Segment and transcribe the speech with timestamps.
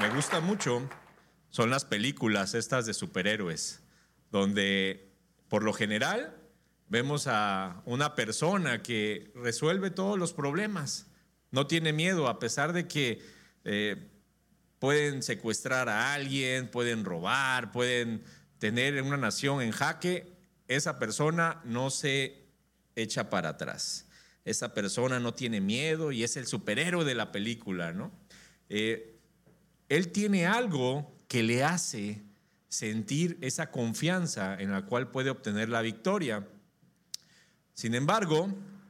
[0.00, 0.88] me gusta mucho
[1.48, 3.80] son las películas estas de superhéroes,
[4.30, 5.10] donde
[5.48, 6.36] por lo general
[6.88, 11.06] vemos a una persona que resuelve todos los problemas,
[11.50, 13.22] no tiene miedo a pesar de que
[13.64, 14.10] eh,
[14.78, 18.22] pueden secuestrar a alguien, pueden robar, pueden
[18.58, 20.36] tener una nación en jaque,
[20.68, 22.46] esa persona no se
[22.96, 24.06] echa para atrás.
[24.44, 28.12] Esa persona no tiene miedo y es el superhéroe de la película, ¿no?
[28.68, 29.15] Eh,
[29.88, 32.22] él tiene algo que le hace
[32.68, 36.46] sentir esa confianza en la cual puede obtener la victoria.
[37.74, 38.48] Sin embargo,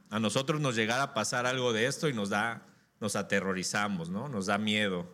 [0.09, 2.65] a nosotros nos llegara a pasar algo de esto y nos da,
[2.99, 4.29] nos aterrorizamos, ¿no?
[4.29, 5.07] Nos da miedo.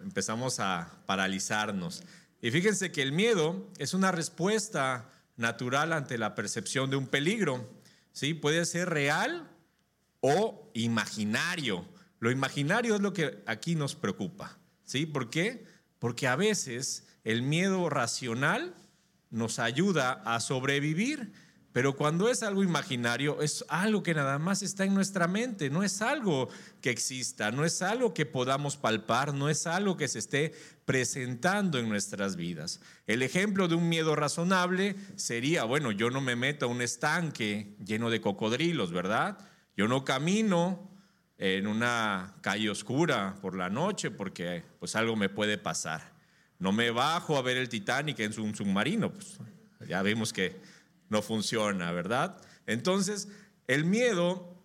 [0.00, 2.02] Empezamos a paralizarnos.
[2.40, 7.68] Y fíjense que el miedo es una respuesta natural ante la percepción de un peligro.
[8.12, 8.34] ¿sí?
[8.34, 9.50] Puede ser real
[10.20, 11.86] o imaginario.
[12.18, 14.55] Lo imaginario es lo que aquí nos preocupa.
[14.86, 15.04] ¿Sí?
[15.04, 15.66] ¿Por qué?
[15.98, 18.74] Porque a veces el miedo racional
[19.30, 21.32] nos ayuda a sobrevivir
[21.76, 25.82] pero cuando es algo imaginario, es algo que nada más está en nuestra mente, no
[25.82, 26.48] es algo
[26.80, 30.54] que exista, no es algo que podamos palpar, no es algo que se esté
[30.86, 32.80] presentando en nuestras vidas.
[33.06, 37.76] El ejemplo de un miedo razonable sería, bueno, yo no me meto a un estanque
[37.84, 39.36] lleno de cocodrilos, ¿verdad?
[39.76, 40.90] Yo no camino
[41.38, 46.12] en una calle oscura por la noche porque pues algo me puede pasar.
[46.58, 49.38] No me bajo a ver el Titanic en un submarino, pues
[49.86, 50.56] ya vemos que
[51.08, 52.40] no funciona, ¿verdad?
[52.66, 53.28] Entonces,
[53.66, 54.56] el miedo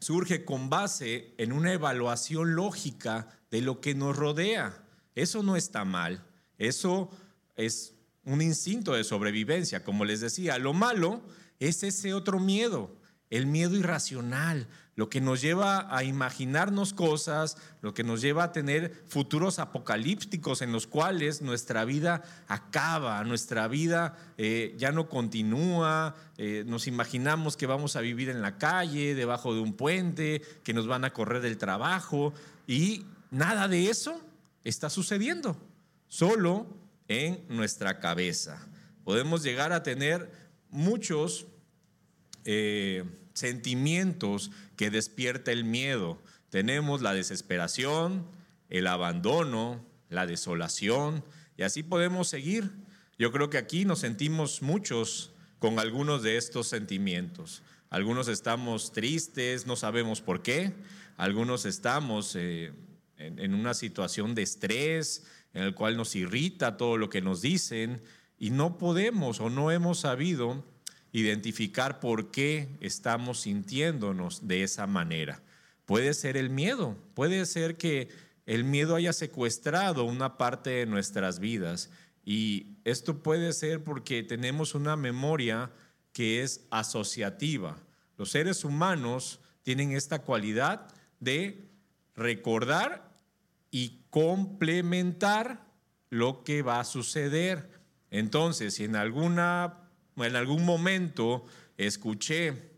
[0.00, 4.82] surge con base en una evaluación lógica de lo que nos rodea.
[5.14, 6.24] Eso no está mal,
[6.58, 7.10] eso
[7.56, 10.58] es un instinto de sobrevivencia, como les decía.
[10.58, 11.22] Lo malo
[11.58, 12.96] es ese otro miedo,
[13.28, 14.66] el miedo irracional,
[15.00, 20.60] lo que nos lleva a imaginarnos cosas, lo que nos lleva a tener futuros apocalípticos
[20.60, 27.56] en los cuales nuestra vida acaba, nuestra vida eh, ya no continúa, eh, nos imaginamos
[27.56, 31.14] que vamos a vivir en la calle, debajo de un puente, que nos van a
[31.14, 32.34] correr del trabajo
[32.66, 34.20] y nada de eso
[34.64, 35.56] está sucediendo,
[36.08, 36.66] solo
[37.08, 38.68] en nuestra cabeza.
[39.04, 40.30] Podemos llegar a tener
[40.68, 41.46] muchos
[42.44, 43.04] eh,
[43.34, 46.20] sentimientos que despierta el miedo.
[46.50, 48.26] Tenemos la desesperación,
[48.68, 51.24] el abandono, la desolación,
[51.56, 52.70] y así podemos seguir.
[53.18, 57.62] Yo creo que aquí nos sentimos muchos con algunos de estos sentimientos.
[57.90, 60.72] Algunos estamos tristes, no sabemos por qué.
[61.16, 62.72] Algunos estamos eh,
[63.18, 67.42] en, en una situación de estrés en el cual nos irrita todo lo que nos
[67.42, 68.02] dicen
[68.38, 70.64] y no podemos o no hemos sabido
[71.12, 75.42] identificar por qué estamos sintiéndonos de esa manera.
[75.86, 78.08] Puede ser el miedo, puede ser que
[78.46, 81.90] el miedo haya secuestrado una parte de nuestras vidas
[82.24, 85.70] y esto puede ser porque tenemos una memoria
[86.12, 87.76] que es asociativa.
[88.16, 90.88] Los seres humanos tienen esta cualidad
[91.18, 91.70] de
[92.14, 93.10] recordar
[93.70, 95.66] y complementar
[96.08, 97.70] lo que va a suceder.
[98.10, 101.44] Entonces, si en alguna en algún momento
[101.76, 102.70] escuché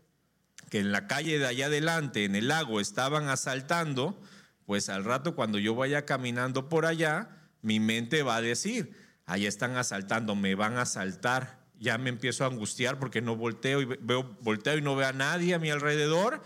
[0.69, 4.19] que en la calle de allá adelante, en el lago, estaban asaltando,
[4.65, 7.29] pues al rato cuando yo vaya caminando por allá,
[7.61, 8.95] mi mente va a decir,
[9.25, 11.61] allá están asaltando, me van a asaltar.
[11.79, 15.13] Ya me empiezo a angustiar porque no volteo y veo, volteo y no veo a
[15.13, 16.41] nadie a mi alrededor,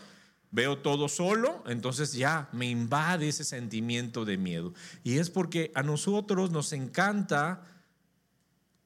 [0.51, 4.73] veo todo solo, entonces ya me invade ese sentimiento de miedo.
[5.03, 7.63] Y es porque a nosotros nos encanta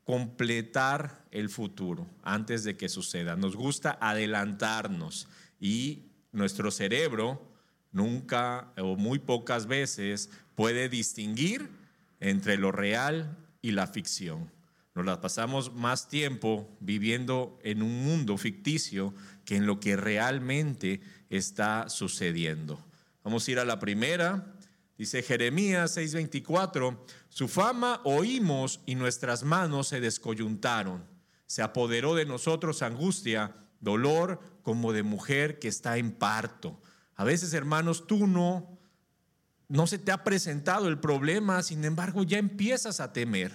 [0.03, 3.35] completar el futuro antes de que suceda.
[3.35, 5.27] Nos gusta adelantarnos
[5.59, 7.41] y nuestro cerebro
[7.91, 11.69] nunca o muy pocas veces puede distinguir
[12.19, 14.49] entre lo real y la ficción.
[14.93, 19.13] Nos la pasamos más tiempo viviendo en un mundo ficticio
[19.45, 22.83] que en lo que realmente está sucediendo.
[23.23, 24.53] Vamos a ir a la primera,
[25.01, 26.95] Dice Jeremías 6:24,
[27.27, 31.03] su fama oímos y nuestras manos se descoyuntaron.
[31.47, 36.79] Se apoderó de nosotros angustia, dolor como de mujer que está en parto.
[37.15, 38.77] A veces, hermanos, tú no
[39.69, 43.53] no se te ha presentado el problema, sin embargo, ya empiezas a temer.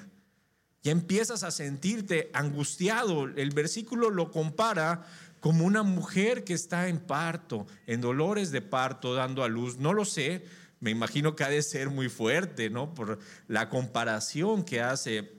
[0.83, 3.29] Ya empiezas a sentirte angustiado.
[3.29, 5.07] El versículo lo compara
[5.39, 9.79] como una mujer que está en parto, en dolores de parto, dando a luz.
[9.79, 10.45] No lo sé,
[10.87, 12.95] me imagino que ha de ser muy fuerte, ¿no?
[12.95, 13.19] Por
[13.49, 15.33] la comparación que hace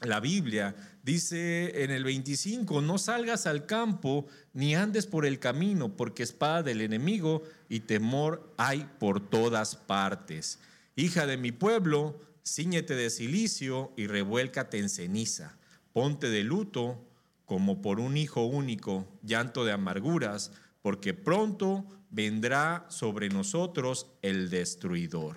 [0.00, 0.74] la Biblia.
[1.02, 6.62] Dice en el 25, no salgas al campo ni andes por el camino, porque espada
[6.62, 10.60] del enemigo y temor hay por todas partes.
[10.96, 15.58] Hija de mi pueblo, Cíñete de silicio y revuélcate en ceniza.
[15.92, 17.04] Ponte de luto
[17.44, 21.84] como por un hijo único, llanto de amarguras, porque pronto
[22.16, 25.36] vendrá sobre nosotros el destruidor.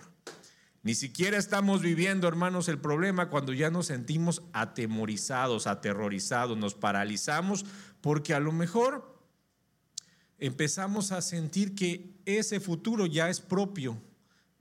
[0.82, 7.66] Ni siquiera estamos viviendo, hermanos, el problema cuando ya nos sentimos atemorizados, aterrorizados, nos paralizamos,
[8.00, 9.22] porque a lo mejor
[10.38, 14.02] empezamos a sentir que ese futuro ya es propio,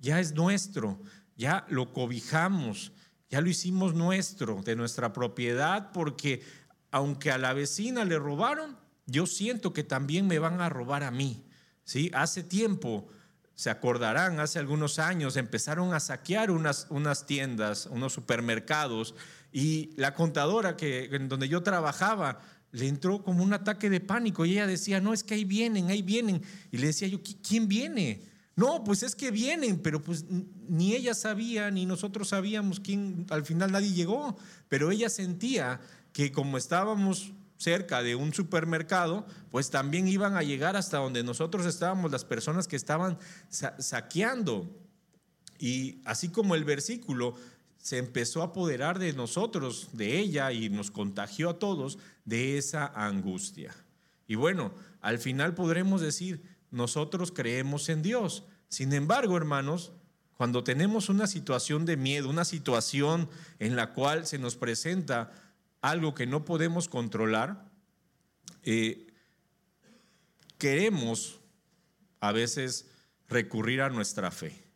[0.00, 1.00] ya es nuestro,
[1.37, 2.91] ya lo cobijamos,
[3.31, 6.43] ya lo hicimos nuestro, de nuestra propiedad, porque
[6.91, 8.76] aunque a la vecina le robaron,
[9.06, 11.44] yo siento que también me van a robar a mí.
[11.88, 12.11] ¿Sí?
[12.12, 13.08] Hace tiempo,
[13.55, 19.14] se acordarán, hace algunos años empezaron a saquear unas, unas tiendas, unos supermercados,
[19.52, 22.40] y la contadora que, en donde yo trabajaba
[22.73, 25.88] le entró como un ataque de pánico y ella decía, no, es que ahí vienen,
[25.88, 26.43] ahí vienen.
[26.70, 28.20] Y le decía yo, ¿quién viene?
[28.55, 30.26] No, pues es que vienen, pero pues
[30.69, 34.37] ni ella sabía, ni nosotros sabíamos quién, al final nadie llegó,
[34.69, 35.81] pero ella sentía
[36.12, 41.66] que como estábamos cerca de un supermercado, pues también iban a llegar hasta donde nosotros
[41.66, 43.19] estábamos las personas que estaban
[43.50, 44.75] saqueando.
[45.58, 47.34] Y así como el versículo
[47.76, 52.87] se empezó a apoderar de nosotros, de ella, y nos contagió a todos de esa
[52.87, 53.75] angustia.
[54.26, 58.44] Y bueno, al final podremos decir, nosotros creemos en Dios.
[58.69, 59.93] Sin embargo, hermanos,
[60.34, 63.28] cuando tenemos una situación de miedo, una situación
[63.58, 65.32] en la cual se nos presenta
[65.80, 67.70] algo que no podemos controlar,
[68.62, 69.06] eh,
[70.58, 71.40] queremos
[72.20, 72.90] a veces
[73.28, 74.69] recurrir a nuestra fe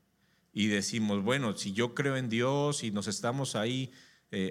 [0.52, 3.90] y decimos, bueno, si yo creo en Dios y nos estamos ahí
[4.30, 4.50] eh,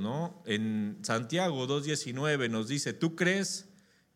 [0.00, 0.42] ¿no?
[0.46, 3.68] En Santiago 2.19 nos dice, ¿tú crees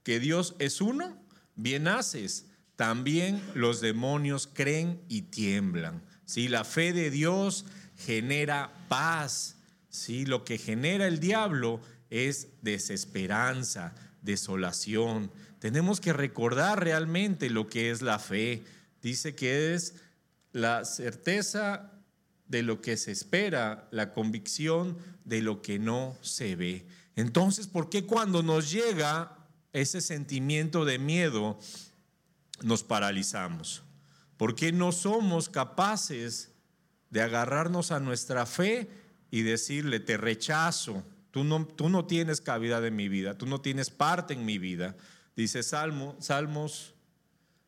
[0.02, 1.18] que Dios es uno?
[1.56, 2.50] Bien haces.
[2.76, 6.02] También los demonios creen y tiemblan.
[6.24, 7.66] Si La fe de Dios
[7.96, 9.53] genera paz,
[9.94, 10.26] ¿sí?
[10.26, 11.80] Lo que genera el diablo
[12.10, 15.30] es desesperanza, desolación.
[15.60, 18.64] Tenemos que recordar realmente lo que es la fe.
[19.02, 19.94] Dice que es
[20.52, 21.92] la certeza
[22.46, 26.86] de lo que se espera, la convicción de lo que no se ve.
[27.16, 29.38] Entonces, ¿por qué cuando nos llega
[29.72, 31.58] ese sentimiento de miedo
[32.62, 33.82] nos paralizamos?
[34.36, 36.50] ¿Por qué no somos capaces
[37.10, 39.03] de agarrarnos a nuestra fe
[39.34, 41.02] y decirle, te rechazo,
[41.32, 44.58] tú no, tú no tienes cabida en mi vida, tú no tienes parte en mi
[44.58, 44.94] vida.
[45.34, 46.94] Dice Salmo, Salmos,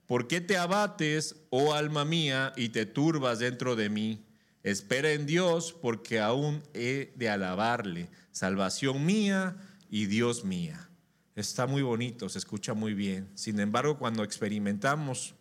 [0.07, 4.25] ¿por qué te abates, oh alma mía, y te turbas dentro de mí?
[4.63, 9.57] Espera en Dios, porque aún he de alabarle, salvación mía
[9.91, 10.89] y Dios mía.
[11.35, 13.29] Está muy bonito, se escucha muy bien.
[13.35, 15.35] Sin embargo, cuando experimentamos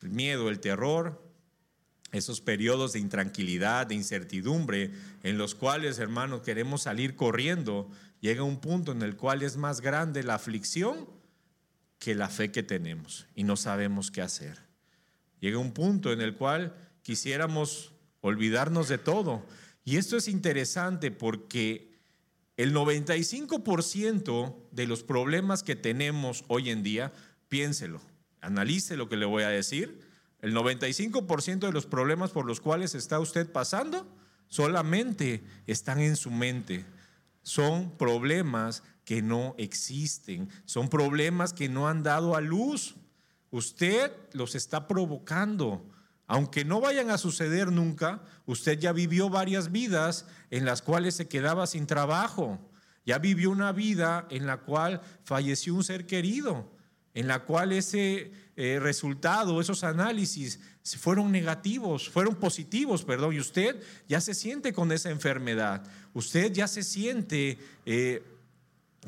[0.00, 1.20] el miedo, el terror,
[2.12, 4.90] esos periodos de intranquilidad, de incertidumbre,
[5.22, 7.88] en los cuales, hermanos, queremos salir corriendo,
[8.20, 11.08] llega un punto en el cual es más grande la aflicción
[11.98, 14.58] que la fe que tenemos y no sabemos qué hacer.
[15.40, 19.44] Llega un punto en el cual quisiéramos olvidarnos de todo.
[19.84, 21.90] Y esto es interesante porque
[22.56, 27.12] el 95% de los problemas que tenemos hoy en día,
[27.48, 28.00] piénselo,
[28.40, 30.00] analice lo que le voy a decir,
[30.42, 34.06] el 95% de los problemas por los cuales está usted pasando
[34.48, 36.84] solamente están en su mente.
[37.42, 42.96] Son problemas que no existen, son problemas que no han dado a luz.
[43.50, 45.84] Usted los está provocando.
[46.26, 51.26] Aunque no vayan a suceder nunca, usted ya vivió varias vidas en las cuales se
[51.26, 52.60] quedaba sin trabajo.
[53.04, 56.70] Ya vivió una vida en la cual falleció un ser querido,
[57.14, 63.80] en la cual ese eh, resultado, esos análisis fueron negativos, fueron positivos, perdón, y usted
[64.08, 65.82] ya se siente con esa enfermedad,
[66.14, 68.22] usted ya se siente eh,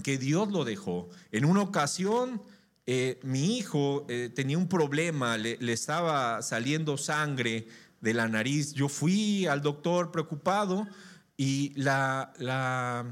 [0.02, 1.08] que Dios lo dejó.
[1.30, 2.42] En una ocasión,
[2.86, 7.68] eh, mi hijo tenía un problema, le, estaba saliendo sangre
[8.00, 8.72] de la nariz.
[8.72, 10.88] Yo fui al doctor preocupado
[11.36, 13.06] y la, la,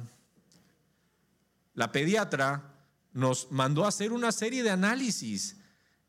[1.75, 2.70] la pediatra
[3.13, 5.57] nos mandó a hacer una serie de análisis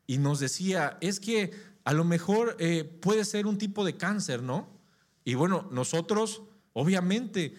[0.06, 1.50] y nos decía, es que
[1.84, 4.68] a lo mejor eh, puede ser un tipo de cáncer, ¿no?
[5.24, 6.42] Y bueno, nosotros
[6.72, 7.54] obviamente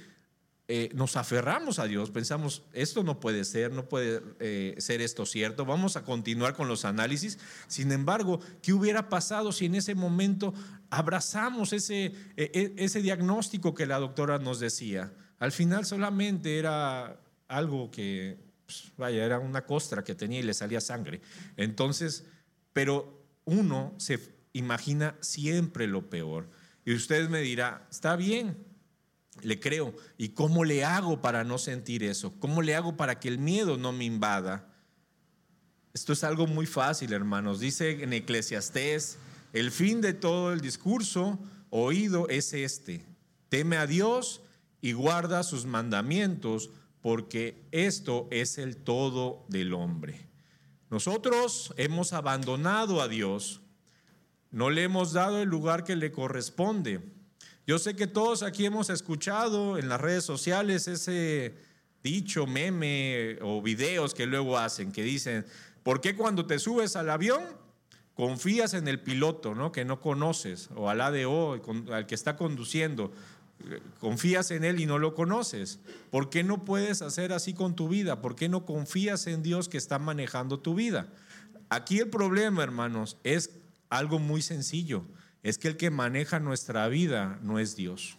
[0.69, 5.25] eh, nos aferramos a Dios, pensamos, esto no puede ser, no puede eh, ser esto
[5.25, 7.37] cierto, vamos a continuar con los análisis.
[7.67, 10.53] Sin embargo, ¿qué hubiera pasado si en ese momento
[10.89, 15.13] abrazamos ese, e, e, ese diagnóstico que la doctora nos decía?
[15.37, 17.19] Al final solamente era
[17.49, 21.21] algo que, pues, vaya, era una costra que tenía y le salía sangre.
[21.57, 22.25] Entonces,
[22.73, 24.19] pero uno se
[24.53, 26.49] imagina siempre lo peor.
[26.85, 28.57] Y usted me dirá, está bien,
[29.41, 29.95] le creo.
[30.17, 32.33] ¿Y cómo le hago para no sentir eso?
[32.39, 34.69] ¿Cómo le hago para que el miedo no me invada?
[35.93, 37.59] Esto es algo muy fácil, hermanos.
[37.59, 39.17] Dice en Eclesiastés,
[39.53, 41.39] el fin de todo el discurso
[41.69, 43.05] oído es este.
[43.49, 44.41] Teme a Dios
[44.81, 46.71] y guarda sus mandamientos,
[47.03, 50.25] porque esto es el todo del hombre.
[50.89, 53.59] Nosotros hemos abandonado a Dios,
[54.51, 57.01] no le hemos dado el lugar que le corresponde.
[57.67, 61.53] Yo sé que todos aquí hemos escuchado en las redes sociales ese
[62.03, 65.45] dicho, meme o videos que luego hacen, que dicen,
[65.83, 67.43] ¿por qué cuando te subes al avión
[68.13, 69.73] confías en el piloto, ¿no?
[69.73, 73.11] que no conoces, o al ADO, al que está conduciendo?
[73.99, 75.79] Confías en Él y no lo conoces.
[76.11, 78.21] ¿Por qué no puedes hacer así con tu vida?
[78.21, 81.07] ¿Por qué no confías en Dios que está manejando tu vida?
[81.69, 83.51] Aquí el problema, hermanos, es
[83.89, 85.05] algo muy sencillo
[85.43, 88.17] es que el que maneja nuestra vida no es Dios.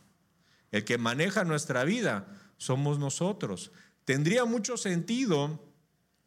[0.70, 3.72] El que maneja nuestra vida somos nosotros.
[4.04, 5.58] Tendría mucho sentido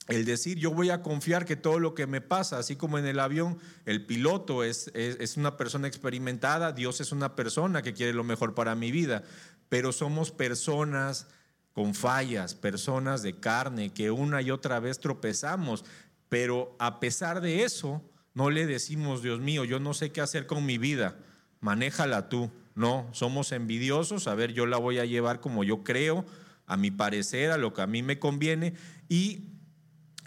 [0.08, 3.06] el decir yo voy a confiar que todo lo que me pasa, así como en
[3.06, 8.14] el avión, el piloto es, es, una persona experimentada, Dios es una persona que quiere
[8.14, 9.24] lo mejor para mi vida,
[9.70, 11.28] pero somos personas
[11.74, 15.84] con fallas, personas de carne, que una y otra vez tropezamos,
[16.30, 18.02] pero a pesar de eso,
[18.34, 21.16] no le decimos, Dios mío, yo no sé qué hacer con mi vida,
[21.60, 22.50] manéjala tú.
[22.76, 26.26] No, somos envidiosos, a ver, yo la voy a llevar como yo creo,
[26.68, 28.76] a mi parecer, a lo que a mí me conviene,
[29.10, 29.57] y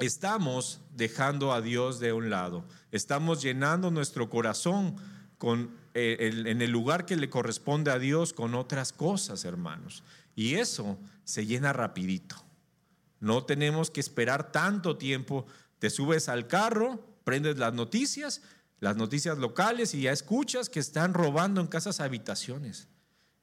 [0.01, 4.97] estamos dejando a Dios de un lado, estamos llenando nuestro corazón
[5.39, 10.03] con, eh, en el lugar que le corresponde a Dios con otras cosas, hermanos.
[10.35, 12.37] Y eso se llena rapidito.
[13.21, 15.47] No tenemos que esperar tanto tiempo.
[15.79, 18.43] Te subes al carro, prendes las noticias,
[18.81, 22.89] las noticias locales y ya escuchas que están robando en casas habitaciones.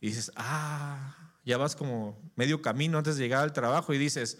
[0.01, 4.39] Y dices, ah, ya vas como medio camino antes de llegar al trabajo y dices,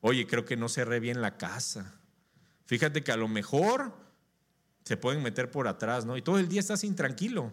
[0.00, 1.94] oye, creo que no cerré bien la casa.
[2.66, 3.94] Fíjate que a lo mejor
[4.84, 6.16] se pueden meter por atrás, ¿no?
[6.16, 7.52] Y todo el día estás intranquilo.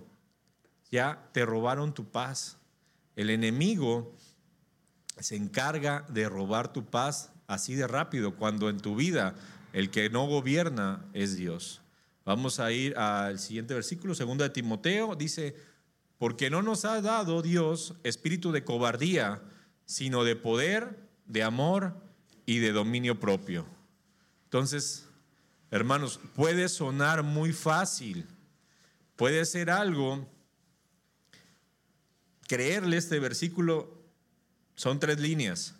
[0.91, 2.57] Ya te robaron tu paz.
[3.15, 4.15] El enemigo
[5.19, 9.35] se encarga de robar tu paz así de rápido cuando en tu vida
[9.73, 11.81] el que no gobierna es Dios.
[12.25, 15.55] Vamos a ir al siguiente versículo, segundo de Timoteo, dice,
[16.17, 19.41] porque no nos ha dado Dios espíritu de cobardía,
[19.85, 22.04] sino de poder, de amor
[22.45, 23.65] y de dominio propio.
[24.45, 25.07] Entonces,
[25.71, 28.25] hermanos, puede sonar muy fácil,
[29.15, 30.29] puede ser algo,
[32.47, 33.95] creerle este versículo
[34.75, 35.75] son tres líneas,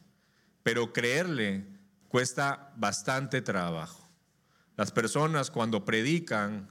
[0.63, 1.65] pero creerle
[2.07, 4.09] cuesta bastante trabajo.
[4.77, 6.69] Las personas cuando predican,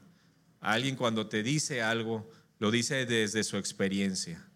[0.61, 4.47] alguien cuando te dice algo, lo dice desde su experiencia.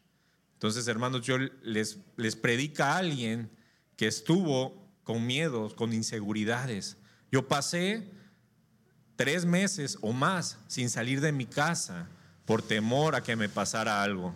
[0.55, 3.51] Entonces, hermanos, yo les, les predica a alguien
[3.97, 6.99] que estuvo con miedos, con inseguridades.
[7.33, 8.11] Yo pasé
[9.17, 12.07] tres meses o más sin salir de mi casa
[12.45, 14.35] por temor a que me pasara algo.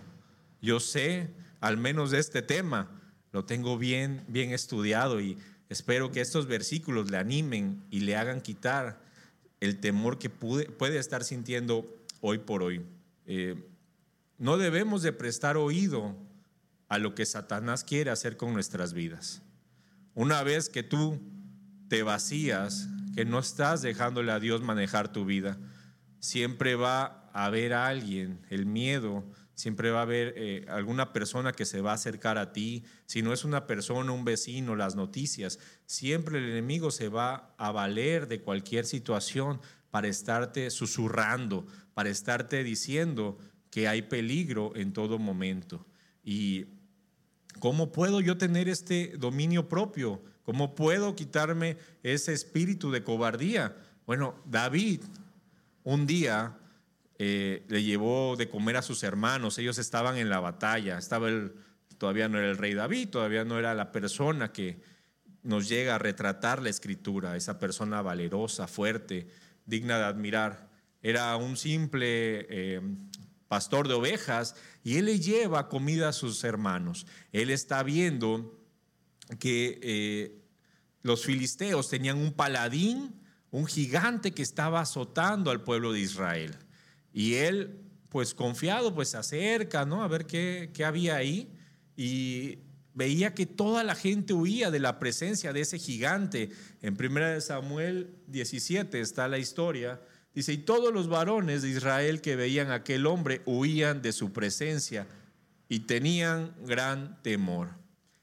[0.62, 1.28] Yo sé,
[1.60, 2.88] al menos de este tema,
[3.32, 5.36] lo tengo bien, bien estudiado y
[5.68, 9.00] Espero que estos versículos le animen y le hagan quitar
[9.58, 11.86] el temor que puede estar sintiendo
[12.20, 12.82] hoy por hoy.
[13.24, 13.56] Eh,
[14.36, 16.14] no debemos de prestar oído
[16.90, 19.40] a lo que Satanás quiere hacer con nuestras vidas.
[20.14, 21.20] Una vez que tú
[21.88, 25.58] te vacías, que no estás dejándole a Dios manejar tu vida,
[26.20, 31.66] siempre va a haber alguien, el miedo, Siempre va a haber eh, alguna persona que
[31.66, 32.84] se va a acercar a ti.
[33.06, 35.58] Si no es una persona, un vecino, las noticias.
[35.86, 42.64] Siempre el enemigo se va a valer de cualquier situación para estarte susurrando, para estarte
[42.64, 43.38] diciendo
[43.70, 45.86] que hay peligro en todo momento.
[46.24, 46.66] Y
[47.58, 50.22] ¿cómo puedo yo tener este dominio propio?
[50.44, 53.76] ¿Cómo puedo quitarme ese espíritu de cobardía?
[54.06, 55.00] Bueno, David
[55.84, 56.56] un día
[57.18, 61.28] eh, le llevó de comer a sus hermanos, ellos estaban en la batalla, estaba
[61.98, 64.80] todavía no era el rey David, todavía no era la persona que
[65.42, 69.28] nos llega a retratar la escritura, esa persona valerosa, fuerte,
[69.66, 70.70] digna de admirar.
[71.02, 72.80] Era un simple eh,
[73.52, 77.06] pastor de ovejas y él le lleva comida a sus hermanos.
[77.32, 78.58] Él está viendo
[79.38, 80.42] que eh,
[81.02, 83.14] los filisteos tenían un paladín,
[83.50, 86.56] un gigante que estaba azotando al pueblo de Israel.
[87.12, 87.78] Y él,
[88.08, 90.02] pues confiado, pues se acerca, ¿no?
[90.02, 91.52] A ver qué, qué había ahí.
[91.94, 92.60] Y
[92.94, 96.48] veía que toda la gente huía de la presencia de ese gigante.
[96.80, 100.00] En 1 Samuel 17 está la historia
[100.34, 104.32] Dice, y todos los varones de Israel que veían a aquel hombre huían de su
[104.32, 105.06] presencia
[105.68, 107.82] y tenían gran temor.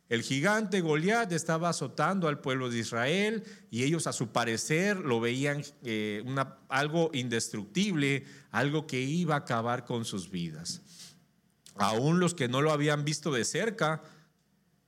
[0.09, 5.19] El gigante Goliat estaba azotando al pueblo de Israel y ellos a su parecer lo
[5.19, 6.23] veían eh,
[6.67, 10.81] algo indestructible, algo que iba a acabar con sus vidas.
[11.75, 14.01] Aún los que no lo habían visto de cerca,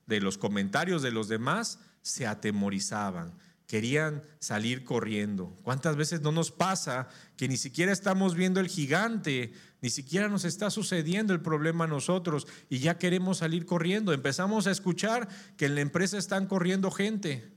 [0.07, 3.31] de los comentarios de los demás, se atemorizaban
[3.71, 5.57] querían salir corriendo.
[5.63, 10.43] ¿Cuántas veces no nos pasa que ni siquiera estamos viendo el gigante, ni siquiera nos
[10.43, 14.11] está sucediendo el problema a nosotros y ya queremos salir corriendo?
[14.11, 17.49] Empezamos a escuchar que en la empresa están corriendo gente.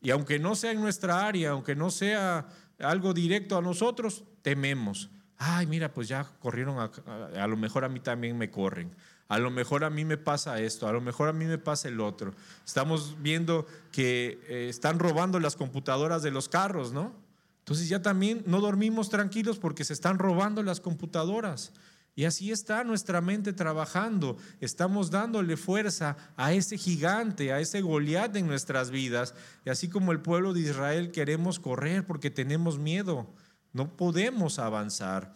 [0.00, 2.46] Y aunque no sea en nuestra área, aunque no sea
[2.78, 5.10] algo directo a nosotros, tememos.
[5.42, 8.94] Ay, mira, pues ya corrieron, a, lo mejor a mí también me corren.
[9.26, 11.88] A lo mejor a mí me pasa esto, a lo mejor a mí me pasa
[11.88, 12.34] el otro.
[12.66, 17.14] Estamos viendo que eh, están robando las computadoras de los carros, ¿no?
[17.60, 21.72] Entonces ya también no dormimos tranquilos porque se están robando las computadoras.
[22.14, 24.36] Y así está nuestra mente trabajando.
[24.60, 29.34] Estamos dándole fuerza a ese gigante, a ese Goliat en nuestras vidas.
[29.64, 33.26] Y así como el pueblo de Israel queremos correr porque tenemos miedo.
[33.72, 35.32] No podemos avanzar.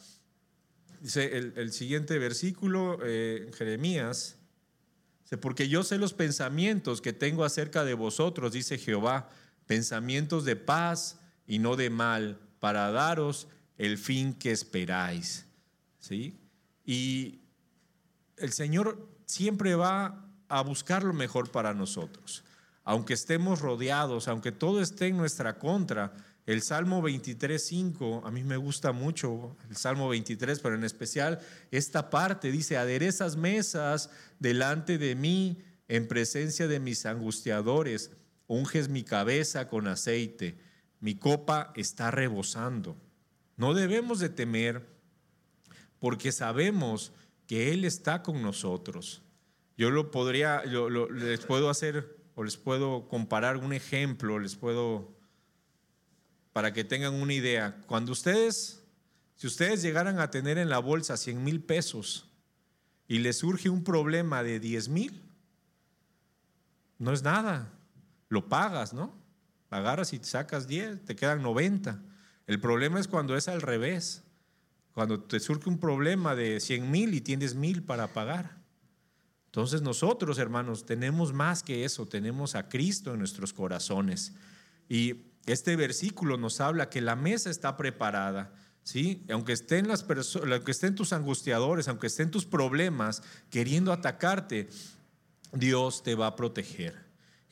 [1.00, 4.36] Dice el, siguiente versículo, eh, Jeremías,
[5.22, 9.28] dice, porque yo sé los pensamientos que tengo acerca de vosotros, dice Jehová,
[9.66, 15.46] pensamientos de paz y no de mal, para daros el fin que esperáis.
[15.98, 16.38] ¿Sí?
[16.84, 17.40] Y
[18.36, 22.44] el Señor siempre va a buscar lo mejor para nosotros.
[22.84, 26.12] Aunque estemos rodeados, aunque todo esté en nuestra contra,
[26.46, 32.10] el Salmo 23.5, a mí me gusta mucho el Salmo 23, pero en especial esta
[32.10, 38.10] parte dice, aderezas mesas delante de mí en presencia de mis angustiadores,
[38.46, 40.58] unges mi cabeza con aceite,
[41.00, 42.96] mi copa está rebosando.
[43.56, 44.86] No debemos de temer
[45.98, 47.12] porque sabemos
[47.46, 49.22] que Él está con nosotros.
[49.76, 55.13] Yo lo podría, les puedo hacer o les puedo comparar un ejemplo, les puedo
[56.54, 58.80] para que tengan una idea, cuando ustedes,
[59.34, 62.30] si ustedes llegaran a tener en la bolsa 100 mil pesos
[63.08, 65.20] y les surge un problema de 10 mil,
[67.00, 67.72] no es nada,
[68.28, 69.12] lo pagas, ¿no?
[69.68, 72.00] Agarras y sacas 10, te quedan 90.
[72.46, 74.22] El problema es cuando es al revés,
[74.92, 78.62] cuando te surge un problema de 100 mil y tienes mil para pagar.
[79.46, 84.34] Entonces nosotros, hermanos, tenemos más que eso, tenemos a Cristo en nuestros corazones.
[84.88, 88.52] Y este versículo nos habla que la mesa está preparada.
[88.82, 89.24] ¿Sí?
[89.30, 94.68] Aunque estén, las aunque estén tus angustiadores, aunque estén tus problemas queriendo atacarte,
[95.52, 97.04] Dios te va a proteger.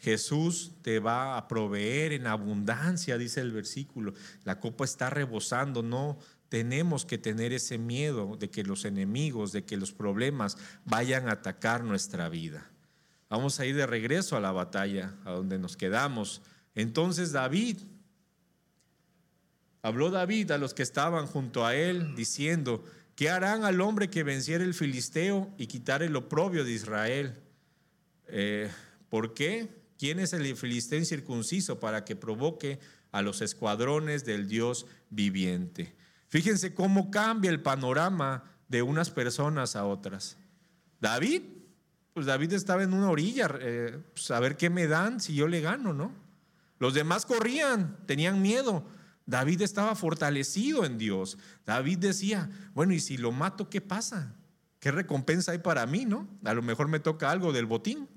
[0.02, 4.12] Jesús te va a proveer en abundancia, dice el versículo.
[4.44, 9.64] La copa está rebosando, no tenemos que tener ese miedo de que los enemigos, de
[9.64, 12.68] que los problemas vayan a atacar nuestra vida.
[13.30, 16.42] Vamos a ir de regreso a la batalla, a donde nos quedamos.
[16.74, 17.78] Entonces David,
[19.82, 24.22] habló David a los que estaban junto a él, diciendo, ¿qué harán al hombre que
[24.22, 27.34] venciera el filisteo y quitar el oprobio de Israel?
[28.28, 28.70] Eh,
[29.08, 29.68] ¿Por qué?
[29.98, 32.80] ¿Quién es el filisteo incircunciso para que provoque
[33.12, 35.94] a los escuadrones del Dios viviente?
[36.28, 40.38] Fíjense cómo cambia el panorama de unas personas a otras.
[40.98, 41.42] David,
[42.14, 45.46] pues David estaba en una orilla, eh, pues a ver qué me dan si yo
[45.46, 46.21] le gano, ¿no?
[46.82, 48.84] Los demás corrían, tenían miedo.
[49.24, 51.38] David estaba fortalecido en Dios.
[51.64, 54.34] David decía, bueno, ¿y si lo mato, qué pasa?
[54.80, 56.28] ¿Qué recompensa hay para mí, no?
[56.42, 58.08] A lo mejor me toca algo del botín.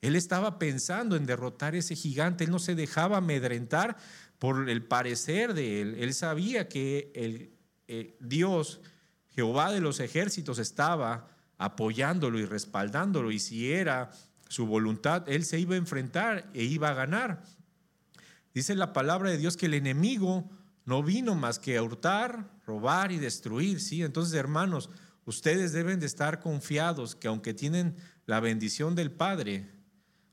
[0.00, 3.98] Él estaba pensando en derrotar ese gigante, él no se dejaba amedrentar
[4.38, 5.96] por el parecer de él.
[5.98, 7.52] Él sabía que el,
[7.86, 8.80] eh, Dios,
[9.34, 14.10] Jehová de los ejércitos, estaba apoyándolo y respaldándolo, y si era
[14.48, 17.42] su voluntad, él se iba a enfrentar e iba a ganar.
[18.56, 20.50] Dice la palabra de Dios que el enemigo
[20.86, 24.02] no vino más que a hurtar, robar y destruir, ¿sí?
[24.02, 24.88] Entonces, hermanos,
[25.26, 29.68] ustedes deben de estar confiados que aunque tienen la bendición del Padre,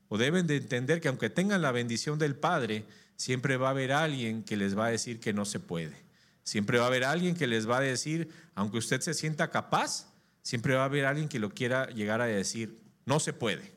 [0.08, 3.92] o deben de entender que aunque tengan la bendición del Padre, siempre va a haber
[3.92, 6.06] alguien que les va a decir que no se puede.
[6.44, 10.06] Siempre va a haber alguien que les va a decir, aunque usted se sienta capaz,
[10.40, 13.74] siempre va a haber alguien que lo quiera llegar a decir, no se puede.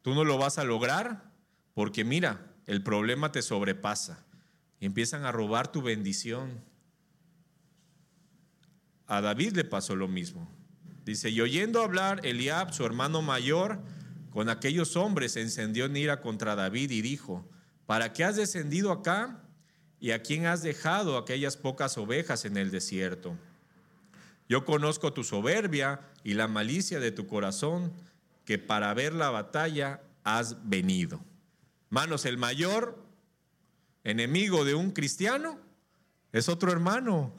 [0.00, 1.34] Tú no lo vas a lograr
[1.74, 4.24] porque mira, el problema te sobrepasa
[4.80, 6.60] y empiezan a robar tu bendición.
[9.06, 10.50] A David le pasó lo mismo.
[11.04, 13.80] Dice, y oyendo hablar Eliab, su hermano mayor,
[14.30, 17.48] con aquellos hombres se encendió en ira contra David y dijo,
[17.86, 19.40] ¿para qué has descendido acá?
[20.00, 23.36] ¿Y a quién has dejado aquellas pocas ovejas en el desierto?
[24.48, 27.92] Yo conozco tu soberbia y la malicia de tu corazón,
[28.44, 31.20] que para ver la batalla has venido.
[31.88, 33.04] Manos, el mayor
[34.04, 35.58] enemigo de un cristiano
[36.32, 37.34] es otro hermano.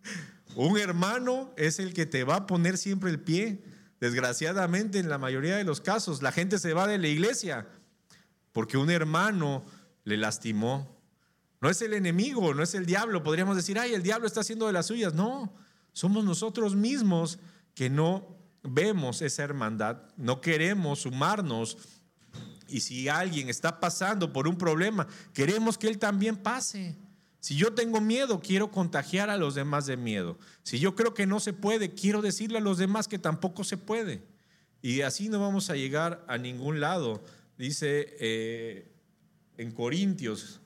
[0.54, 3.62] un hermano es el que te va a poner siempre el pie.
[4.00, 7.66] Desgraciadamente, en la mayoría de los casos, la gente se va de la iglesia
[8.52, 9.62] porque un hermano
[10.04, 10.96] le lastimó.
[11.60, 13.22] No es el enemigo, no es el diablo.
[13.22, 15.12] Podríamos decir, ay, el diablo está haciendo de las suyas.
[15.12, 15.52] No,
[15.92, 17.38] somos nosotros mismos
[17.74, 21.76] que no vemos esa hermandad, no queremos sumarnos.
[22.68, 26.96] Y si alguien está pasando por un problema, queremos que él también pase.
[27.40, 30.36] Si yo tengo miedo, quiero contagiar a los demás de miedo.
[30.64, 33.76] Si yo creo que no se puede, quiero decirle a los demás que tampoco se
[33.76, 34.22] puede.
[34.82, 37.22] Y así no vamos a llegar a ningún lado.
[37.56, 38.92] Dice eh,
[39.56, 40.60] en Corintios,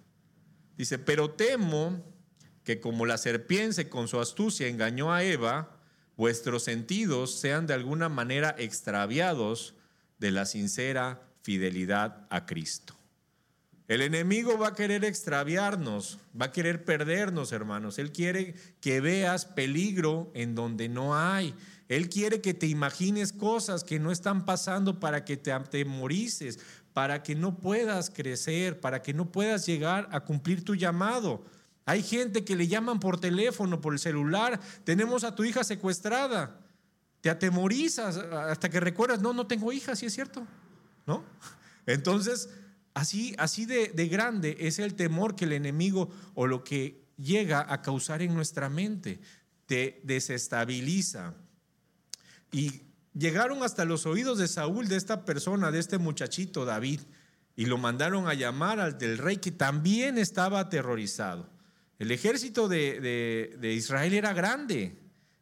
[0.77, 2.03] dice, pero temo
[2.65, 5.77] que como la serpiente con su astucia engañó a Eva,
[6.17, 9.75] vuestros sentidos sean de alguna manera extraviados
[10.19, 12.95] de la sincera fidelidad a Cristo.
[13.91, 17.99] El enemigo va a querer extraviarnos, va a querer perdernos, hermanos.
[17.99, 21.55] Él quiere que veas peligro en donde no hay.
[21.89, 26.61] Él quiere que te imagines cosas que no están pasando para que te atemorices,
[26.93, 31.45] para que no puedas crecer, para que no puedas llegar a cumplir tu llamado.
[31.85, 34.61] Hay gente que le llaman por teléfono, por el celular.
[34.85, 36.61] Tenemos a tu hija secuestrada.
[37.23, 40.47] Te atemorizas hasta que recuerdas, no, no tengo hija, sí es cierto.
[41.07, 41.25] ¿No?
[41.87, 42.51] Entonces,
[42.95, 47.67] así, así de, de grande es el temor que el enemigo o lo que llega
[47.69, 49.21] a causar en nuestra mente.
[49.67, 51.35] Te desestabiliza.
[52.53, 52.83] Y
[53.15, 57.01] llegaron hasta los oídos de Saúl, de esta persona, de este muchachito David,
[57.57, 61.49] y lo mandaron a llamar al del rey que también estaba aterrorizado.
[61.99, 64.97] El ejército de, Israel era grande.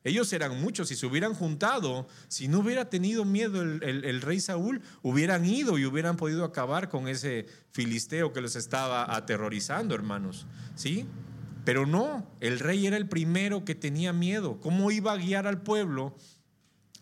[0.08, 2.08] Ellos eran muchos y se hubieran juntado.
[2.28, 7.08] Si no hubiera tenido miedo el, rey Saúl, hubieran ido y hubieran podido acabar con
[7.08, 10.46] ese filisteo que los estaba aterrorizando, hermanos.
[10.74, 11.06] ¿Sí?
[11.64, 14.58] Pero no, el rey era el primero que tenía miedo.
[14.60, 16.16] ¿Cómo iba a guiar al pueblo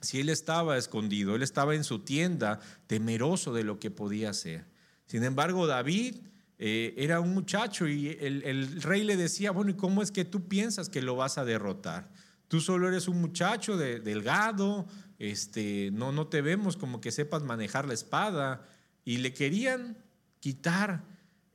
[0.01, 1.37] si él estaba escondido?
[1.37, 4.67] Él estaba en su tienda, temeroso de lo que podía hacer.
[5.07, 6.17] Sin embargo, David
[6.59, 10.49] eh, era un muchacho y el, rey le decía, bueno, ¿y cómo es que tú
[10.49, 12.11] piensas que lo vas a derrotar?
[12.49, 14.87] Tú solo eres un muchacho delgado,
[15.19, 18.69] este, no, no te vemos como que sepas manejar la espada.
[19.05, 19.97] Y le querían
[20.41, 21.05] quitar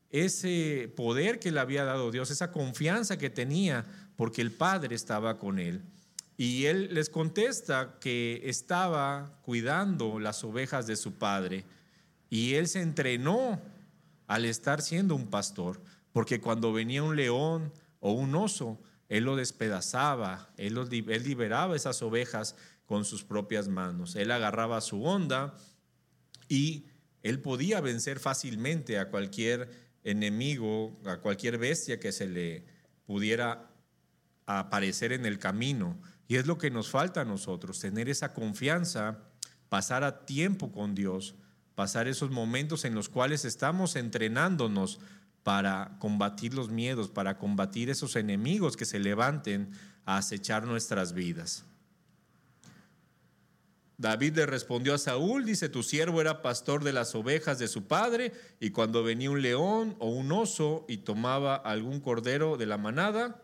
[0.09, 5.37] ese poder que le había dado Dios, esa confianza que tenía, porque el Padre estaba
[5.37, 5.81] con él.
[6.37, 11.65] Y él les contesta que estaba cuidando las ovejas de su Padre.
[12.29, 13.61] Y él se entrenó
[14.27, 15.81] al estar siendo un pastor,
[16.13, 18.79] porque cuando venía un león o un oso,
[19.11, 20.73] él lo despedazaba, él,
[21.25, 25.53] liberaba esas ovejas con sus propias manos, él agarraba su onda
[26.47, 26.85] y
[27.21, 29.69] él podía vencer fácilmente a cualquier
[30.05, 32.65] enemigo, a cualquier bestia que se le
[33.05, 33.69] pudiera
[34.45, 36.01] aparecer en el camino.
[36.29, 39.19] Y es lo que nos falta a nosotros, tener esa confianza,
[39.67, 41.35] pasar a tiempo con Dios,
[41.75, 45.01] pasar esos momentos en los cuales estamos entrenándonos
[45.43, 49.71] para combatir los miedos, para combatir esos enemigos que se levanten
[50.05, 51.65] a acechar nuestras vidas.
[53.97, 57.85] David le respondió a Saúl, dice, tu siervo era pastor de las ovejas de su
[57.85, 62.77] padre, y cuando venía un león o un oso y tomaba algún cordero de la
[62.77, 63.43] manada,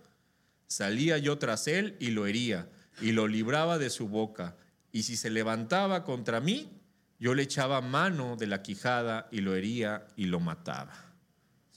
[0.66, 2.70] salía yo tras él y lo hería,
[3.02, 4.56] y lo libraba de su boca,
[4.92, 6.72] y si se levantaba contra mí,
[7.20, 11.07] yo le echaba mano de la quijada y lo hería y lo mataba.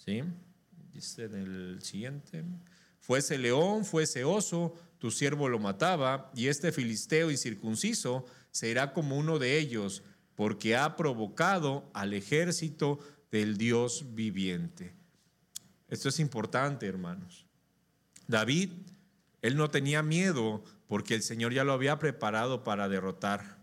[0.05, 0.23] ¿Sí?
[0.93, 2.45] Dice en el siguiente.
[2.99, 9.39] Fuese león, fuese oso, tu siervo lo mataba, y este filisteo incircunciso será como uno
[9.39, 10.03] de ellos,
[10.35, 12.99] porque ha provocado al ejército
[13.31, 14.95] del Dios viviente.
[15.89, 17.47] Esto es importante, hermanos.
[18.27, 18.71] David,
[19.43, 23.59] él no tenía miedo porque el Señor ya lo había preparado para derrotar.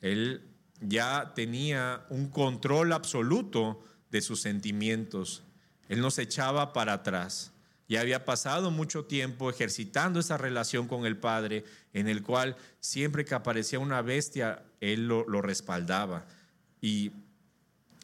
[0.00, 0.48] Él
[0.80, 5.44] ya tenía un control absoluto de sus sentimientos.
[5.88, 7.52] Él no se echaba para atrás.
[7.88, 13.24] Ya había pasado mucho tiempo ejercitando esa relación con el Padre, en el cual siempre
[13.24, 16.26] que aparecía una bestia, Él lo, lo respaldaba.
[16.82, 17.12] Y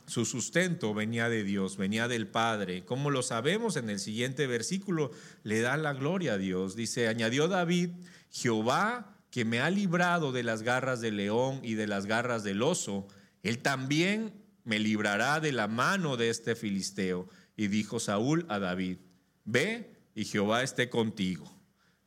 [0.07, 2.85] su sustento venía de Dios, venía del Padre.
[2.85, 5.11] Como lo sabemos en el siguiente versículo,
[5.43, 6.77] le da la gloria a Dios.
[6.77, 7.91] Dice, añadió David,
[8.31, 12.63] Jehová que me ha librado de las garras del león y de las garras del
[12.63, 13.09] oso,
[13.43, 17.29] él también me librará de la mano de este filisteo.
[17.57, 18.99] Y dijo Saúl a David,
[19.45, 21.51] ve, y Jehová esté contigo.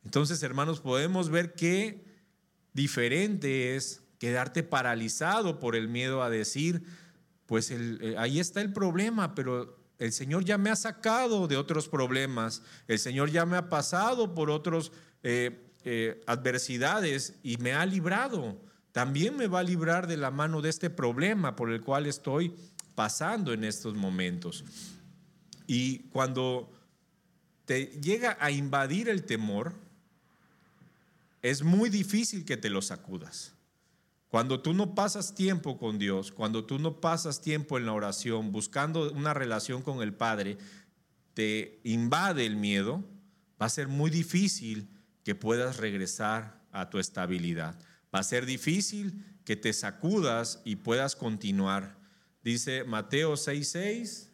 [0.04, 2.04] Entonces, hermanos, podemos ver qué
[2.72, 6.82] diferente es quedarte paralizado por el miedo a decir,
[7.46, 11.88] pues eh, ahí está el problema, pero el Señor ya me ha sacado de otros
[11.88, 17.84] problemas, el Señor ya me ha pasado por otras eh, eh, adversidades y me ha
[17.84, 18.60] librado.
[18.92, 22.54] También me va a librar de la mano de este problema por el cual estoy
[22.94, 24.64] pasando en estos momentos.
[25.68, 26.72] Y cuando
[27.66, 29.74] te llega a invadir el temor,
[31.42, 33.52] es muy difícil que te lo sacudas.
[34.28, 38.50] Cuando tú no pasas tiempo con Dios, cuando tú no pasas tiempo en la oración,
[38.50, 40.56] buscando una relación con el Padre,
[41.34, 43.04] te invade el miedo,
[43.60, 44.88] va a ser muy difícil
[45.22, 47.78] que puedas regresar a tu estabilidad.
[48.14, 51.98] Va a ser difícil que te sacudas y puedas continuar.
[52.42, 54.28] Dice Mateo 6:6,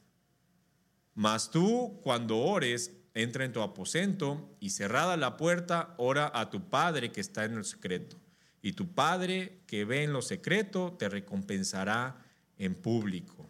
[1.15, 6.69] mas tú cuando ores, entra en tu aposento y cerrada la puerta, ora a tu
[6.69, 8.17] Padre que está en el secreto
[8.65, 12.17] y tu Padre que ve en lo secreto te recompensará
[12.57, 13.47] en público.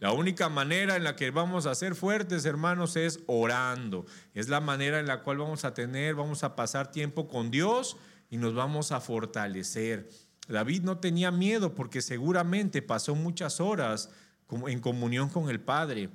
[0.00, 4.06] La única manera en la que vamos a ser fuertes, hermanos, es orando.
[4.32, 7.98] Es la manera en la cual vamos a tener, vamos a pasar tiempo con Dios
[8.30, 10.08] y nos vamos a fortalecer.
[10.48, 14.08] David no tenía miedo porque seguramente pasó muchas horas
[14.68, 16.08] en comunión con el Padre.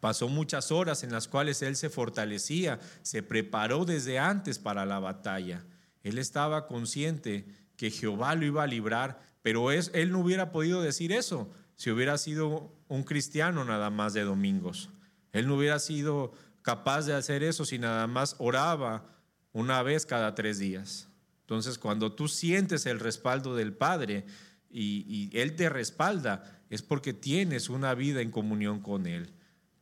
[0.00, 4.98] Pasó muchas horas en las cuales él se fortalecía, se preparó desde antes para la
[4.98, 5.64] batalla.
[6.02, 10.82] Él estaba consciente que Jehová lo iba a librar, pero es, él no hubiera podido
[10.82, 14.90] decir eso si hubiera sido un cristiano nada más de domingos.
[15.32, 16.32] Él no hubiera sido
[16.62, 19.04] capaz de hacer eso si nada más oraba
[19.52, 21.08] una vez cada tres días.
[21.40, 24.24] Entonces, cuando tú sientes el respaldo del Padre
[24.70, 29.32] y, y Él te respalda, es porque tienes una vida en comunión con Él.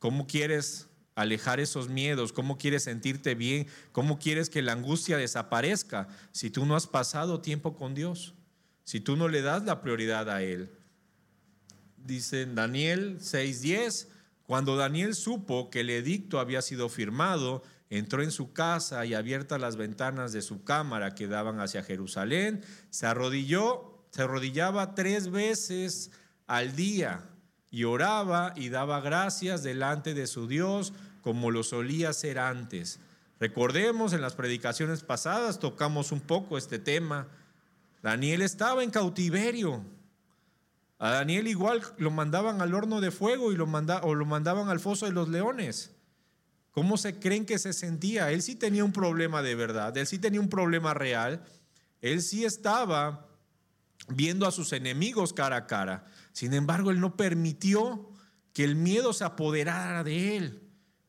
[0.05, 6.09] ¿Cómo quieres alejar esos miedos, cómo quieres sentirte bien, cómo quieres que la angustia desaparezca
[6.31, 8.35] si tú no has pasado tiempo con Dios,
[8.85, 10.71] si tú no le das la prioridad a Él.
[11.97, 14.09] Dice Daniel 6:10,
[14.43, 19.59] cuando Daniel supo que el edicto había sido firmado, entró en su casa y abiertas
[19.59, 26.11] las ventanas de su cámara que daban hacia Jerusalén, se arrodilló, se arrodillaba tres veces
[26.47, 27.31] al día
[27.75, 33.01] y oraba y daba gracias delante de su Dios como lo solía hacer antes.
[33.41, 37.27] Recordemos, en las predicaciones pasadas tocamos un poco este tema.
[38.01, 39.83] Daniel estaba en cautiverio.
[41.01, 44.79] A Daniel igual lo mandaban al horno de fuego y lo o lo mandaban al
[44.79, 45.91] foso de los leones.
[46.71, 48.31] ¿Cómo se creen que se sentía?
[48.31, 51.43] Él sí tenía un problema de verdad, él sí tenía un problema real,
[52.01, 53.27] él sí estaba
[54.07, 56.07] viendo a sus enemigos cara a cara.
[56.35, 58.11] Sin embargo, él no permitió
[58.53, 60.63] que el miedo se apoderara de él.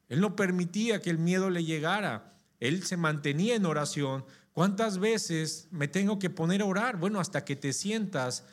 [0.08, 2.38] Él no permitía que el miedo le llegara.
[2.60, 4.24] Él se mantenía en oración.
[4.54, 6.98] ¿Cuántas veces me tengo que poner a orar?
[6.98, 8.46] Bueno, hasta que te sientas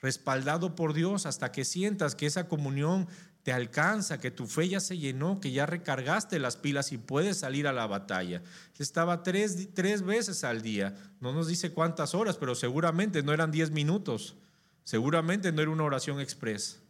[0.00, 3.06] respaldado por Dios, hasta que sientas que esa comunión
[3.42, 7.36] te alcanza, que tu fe ya se llenó, que ya recargaste las pilas y puedes
[7.36, 8.42] salir a la batalla.
[8.78, 10.94] Estaba tres, tres veces al día.
[11.20, 14.36] No nos dice cuántas horas, pero seguramente no eran diez minutos.
[14.84, 16.80] Seguramente no era una oración express.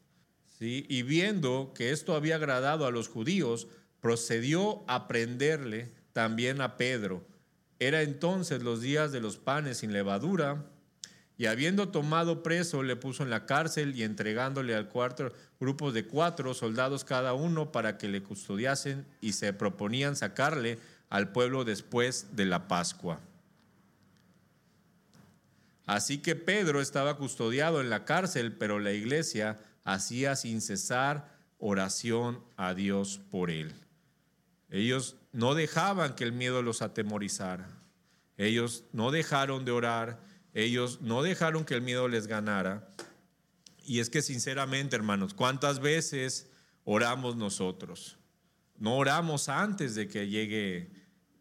[0.59, 0.85] ¿sí?
[0.89, 3.69] Y viendo que esto había agradado a los judíos,
[4.01, 7.27] procedió a prenderle también a Pedro.
[7.79, 10.67] Era entonces los días de los panes sin levadura,
[11.37, 16.07] y habiendo tomado preso, le puso en la cárcel y entregándole al cuarto grupos de
[16.07, 20.79] cuatro soldados cada uno para que le custodiasen y se proponían sacarle
[21.11, 23.21] al pueblo después de la Pascua.
[25.87, 32.43] Así que Pedro estaba custodiado en la cárcel, pero la iglesia hacía sin cesar oración
[32.57, 33.75] a Dios por él.
[34.71, 37.69] Ellos no dejaban que el miedo los atemorizara.
[38.37, 40.21] Ellos no dejaron de orar.
[40.55, 42.89] Ellos no dejaron que el miedo les ganara.
[43.85, 46.51] Y es que sinceramente, hermanos, ¿cuántas veces
[46.85, 48.17] oramos nosotros?
[48.79, 50.91] No oramos antes de que llegue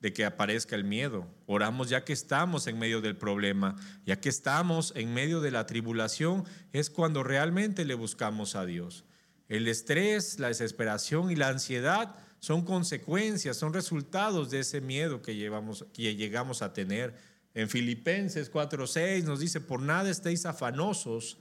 [0.04, 1.26] de que aparezca el miedo.
[1.46, 5.66] Oramos ya que estamos en medio del problema, ya que estamos en medio de la
[5.66, 9.06] tribulación, es cuando realmente le buscamos a Dios.
[9.48, 15.38] El estrés, la desesperación y la ansiedad son consecuencias, son resultados de ese miedo que,
[15.38, 17.16] llevamos, que llegamos a tener.
[17.54, 21.38] En Filipenses 4:6 nos dice, por nada estéis afanosos,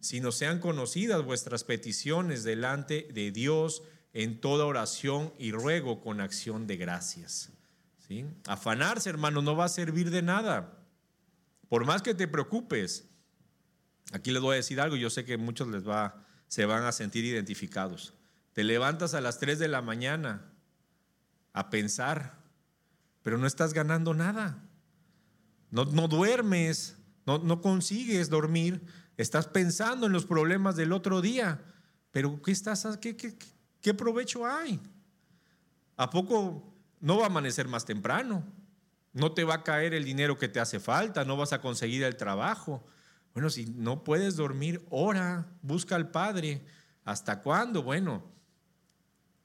[0.00, 3.82] sino sean conocidas vuestras peticiones delante de Dios
[4.14, 7.52] en toda oración y ruego con acción de gracias.
[8.46, 10.78] Afanarse, hermano, no va a servir de nada.
[11.68, 13.08] Por más que te preocupes,
[14.12, 16.92] aquí les voy a decir algo, yo sé que muchos les va, se van a
[16.92, 18.14] sentir identificados.
[18.52, 20.52] Te levantas a las 3 de la mañana
[21.52, 22.46] a pensar
[23.26, 24.62] pero no estás ganando nada.
[25.72, 28.80] No, no duermes, no, no consigues dormir,
[29.16, 31.60] estás pensando en los problemas del otro día,
[32.12, 33.36] pero ¿qué, estás, qué, qué,
[33.80, 34.80] qué provecho hay?
[35.96, 38.44] ¿A poco no va a amanecer más temprano?
[39.12, 42.02] No te va a caer el dinero que te hace falta, no vas a conseguir
[42.02, 42.84] el trabajo.
[43.32, 46.64] Bueno, si no puedes dormir, ora, busca al Padre.
[47.04, 47.82] ¿Hasta cuándo?
[47.82, 48.24] Bueno,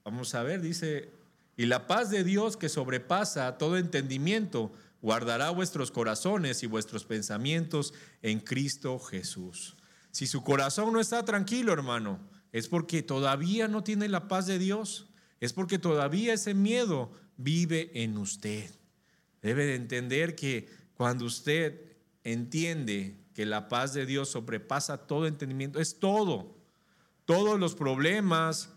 [0.03, 1.11] vamos a ver, dice,
[1.57, 7.93] y la paz de Dios que sobrepasa todo entendimiento, guardará vuestros corazones y vuestros pensamientos
[8.21, 9.75] en Cristo Jesús.
[10.11, 12.19] Si su corazón no está tranquilo, hermano,
[12.51, 15.07] es porque todavía no tiene la paz de Dios,
[15.39, 17.11] es porque todavía ese miedo
[17.43, 18.69] vive en usted.
[19.41, 21.81] Debe de entender que cuando usted
[22.23, 26.55] entiende que la paz de Dios sobrepasa todo entendimiento, es todo,
[27.25, 28.69] todos los problemas,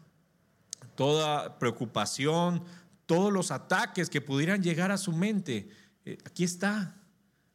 [0.94, 2.64] toda preocupación,
[3.06, 5.68] todos los ataques que pudieran llegar a su mente,
[6.04, 6.94] eh, aquí está.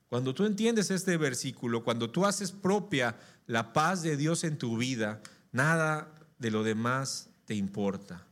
[0.09, 3.17] Cuando tú entiendes este versículo, cuando tú haces propia
[3.47, 8.28] la paz de Dios en tu vida, nada de lo demás te importa.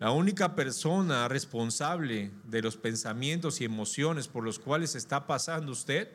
[0.00, 6.08] La única persona responsable de los pensamientos y emociones por los cuales está pasando usted,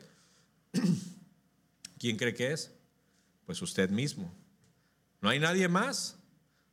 [1.98, 2.72] ¿quién cree que es?
[3.44, 4.34] Pues usted mismo.
[5.20, 6.18] No hay nadie más.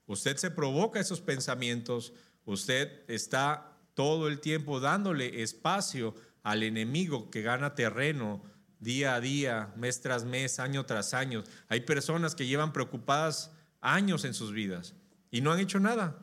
[0.07, 2.13] Usted se provoca esos pensamientos,
[2.45, 8.41] usted está todo el tiempo dándole espacio al enemigo que gana terreno
[8.79, 11.43] día a día, mes tras mes, año tras año.
[11.69, 14.95] Hay personas que llevan preocupadas años en sus vidas
[15.29, 16.17] y no han hecho nada.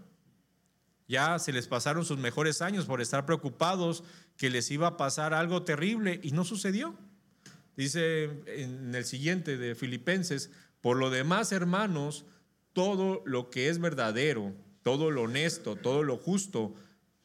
[1.10, 4.04] Ya se les pasaron sus mejores años por estar preocupados
[4.36, 6.94] que les iba a pasar algo terrible y no sucedió.
[7.76, 12.26] Dice en el siguiente de Filipenses, por lo demás, hermanos,
[12.74, 16.76] todo lo que es verdadero, todo lo honesto, todo lo justo,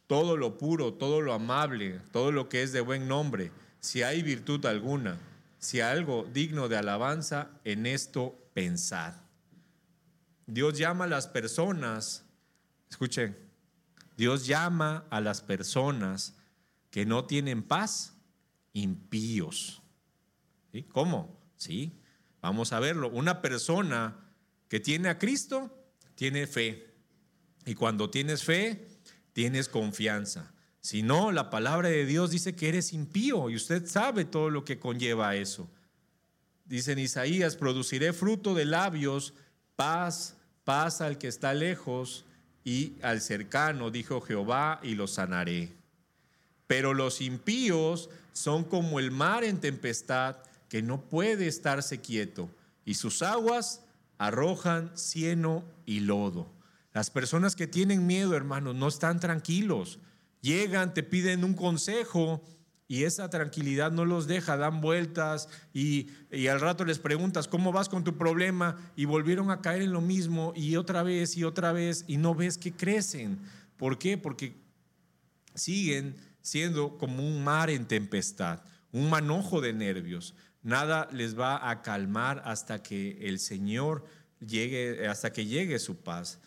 [0.08, 4.24] todo lo puro, todo lo amable, todo lo que es de buen nombre, si hay
[4.24, 5.20] virtud alguna,
[5.60, 9.14] si algo digno de alabanza, en esto pensad.
[10.48, 12.26] Dios llama a las personas,
[12.90, 13.45] escuchen,
[14.18, 16.36] Dios llama a las personas
[16.90, 18.14] que no tienen paz
[18.74, 19.82] impíos.
[20.92, 21.40] ¿Cómo?
[21.58, 22.00] Sí,
[22.42, 23.10] vamos a verlo.
[23.10, 24.18] Una persona
[24.68, 25.72] que tiene a Cristo
[26.16, 26.94] tiene fe.
[27.66, 28.88] Y cuando tienes fe,
[29.34, 30.54] tienes confianza.
[30.82, 34.64] Si no, la palabra de Dios dice que eres impío y usted sabe todo lo
[34.64, 35.70] que conlleva eso.
[36.66, 39.34] Dice en Isaías, produciré fruto de labios,
[39.76, 42.25] paz, paz al que está lejos
[42.66, 45.72] y al cercano, dijo Jehová, y los sanaré.
[46.68, 52.50] Pero los impíos son como el mar en tempestad que no puede estarse quieto,
[52.84, 53.82] y sus aguas
[54.18, 56.52] arrojan cieno y lodo.
[56.92, 60.00] Las personas que tienen miedo, hermanos, no están tranquilos.
[60.42, 62.42] Llegan, te piden un consejo
[62.88, 66.10] y esa tranquilidad no los deja, dan vueltas y,
[66.48, 68.78] al rato les preguntas, ¿cómo vas con tu problema?
[68.96, 72.36] Y volvieron a caer en lo mismo y otra vez y otra vez y no
[72.36, 73.40] ves que crecen.
[73.78, 74.18] ¿Por qué?
[74.18, 74.56] Porque
[75.56, 80.36] siguen siendo como un mar en tempestad, un manojo de nervios.
[80.62, 84.06] Nada les va a calmar hasta que el Señor
[84.46, 86.40] llegue, hasta que llegue su paz.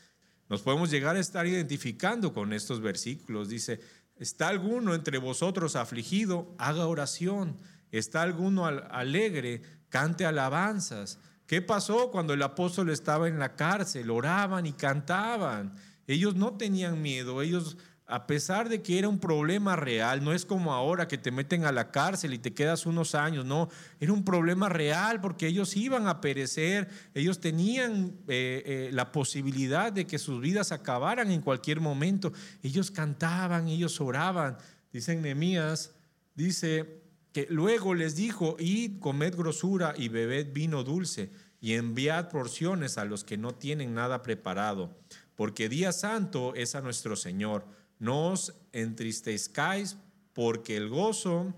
[0.48, 3.48] Nos podemos llegar a estar identificando con estos versículos.
[3.48, 3.80] Dice,
[4.18, 6.54] ¿Está alguno entre vosotros afligido?
[6.58, 7.56] Haga oración.
[7.92, 9.62] ¿Está alguno alegre?
[9.88, 11.18] Cante alabanzas.
[11.46, 14.10] ¿Qué pasó cuando el apóstol estaba en la cárcel?
[14.10, 15.74] Oraban y cantaban.
[16.06, 17.76] Ellos no tenían miedo, ellos
[18.10, 21.66] a pesar de que era un problema real, no es como ahora que te meten
[21.66, 23.68] a la cárcel y te quedas unos años, no,
[24.00, 29.92] era un problema real porque ellos iban a perecer, ellos tenían eh, eh, la posibilidad
[29.92, 34.56] de que sus vidas acabaran en cualquier momento, ellos cantaban, ellos oraban,
[34.90, 35.92] dice Nehemías,
[36.34, 37.02] dice
[37.34, 43.04] que luego les dijo, id, comed grosura y bebed vino dulce y enviad porciones a
[43.04, 44.96] los que no tienen nada preparado,
[45.34, 49.96] porque día santo es a nuestro Señor no os entristezcáis,
[50.32, 51.54] porque el gozo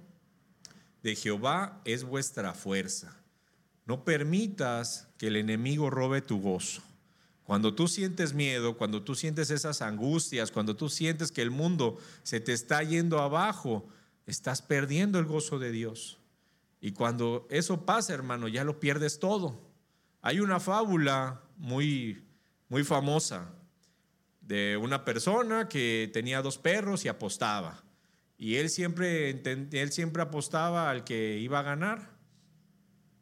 [1.03, 3.17] de Jehová es vuestra fuerza.
[3.87, 6.83] No permitas que el enemigo robe tu gozo.
[7.45, 11.99] Cuando tú sientes miedo, cuando tú sientes esas angustias, cuando tú sientes que el mundo
[12.23, 13.89] se te está yendo abajo,
[14.27, 16.19] estás perdiendo el gozo de Dios.
[16.81, 19.61] Y cuando eso pasa, hermano, ya lo pierdes todo.
[20.23, 22.23] Hay una fábula muy
[22.71, 23.51] muy famosa
[24.51, 27.85] de una persona que tenía dos perros y apostaba.
[28.37, 32.11] Y él siempre, él siempre apostaba al que iba a ganar.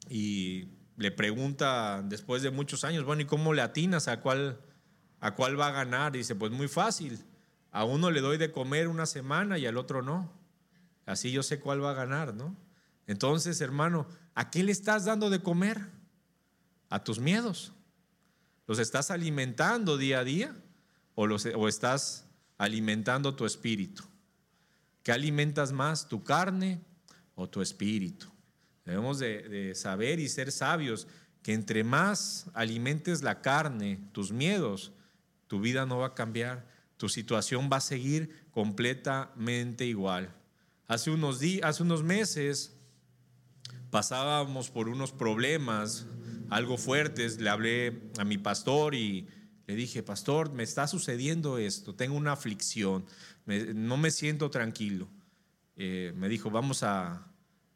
[0.09, 4.59] Y le pregunta después de muchos años, bueno, ¿y cómo le atinas a cuál,
[5.21, 6.13] a cuál va a ganar?
[6.13, 7.23] dice, pues muy fácil.
[7.73, 10.33] A uno le doy de comer una semana y al otro no.
[11.05, 12.57] Así yo sé cuál va a ganar, ¿no?
[13.07, 15.91] Entonces, hermano, ¿a qué le estás dando de comer?
[16.89, 17.75] A tus miedos.
[18.67, 20.57] ¿Los estás alimentando día a día
[21.19, 22.27] o, estás
[22.59, 24.05] alimentando tu espíritu?
[25.03, 26.81] ¿Qué alimentas más, tu carne
[27.35, 28.27] o tu espíritu?
[28.85, 31.09] Debemos de, de saber y ser sabios
[31.43, 34.93] que entre más alimentes la carne, tus miedos,
[35.47, 36.67] tu vida no va a cambiar,
[36.97, 40.35] tu situación va a seguir completamente igual.
[40.87, 42.77] Hace unos días, hace unos meses
[43.91, 46.07] pasábamos por unos problemas
[46.51, 49.29] algo fuertes, le hablé a mi pastor y
[49.69, 53.05] le dije, pastor, me está sucediendo esto, tengo una aflicción,
[53.45, 55.07] no me siento tranquilo.
[55.77, 57.27] Eh, me dijo, vamos a,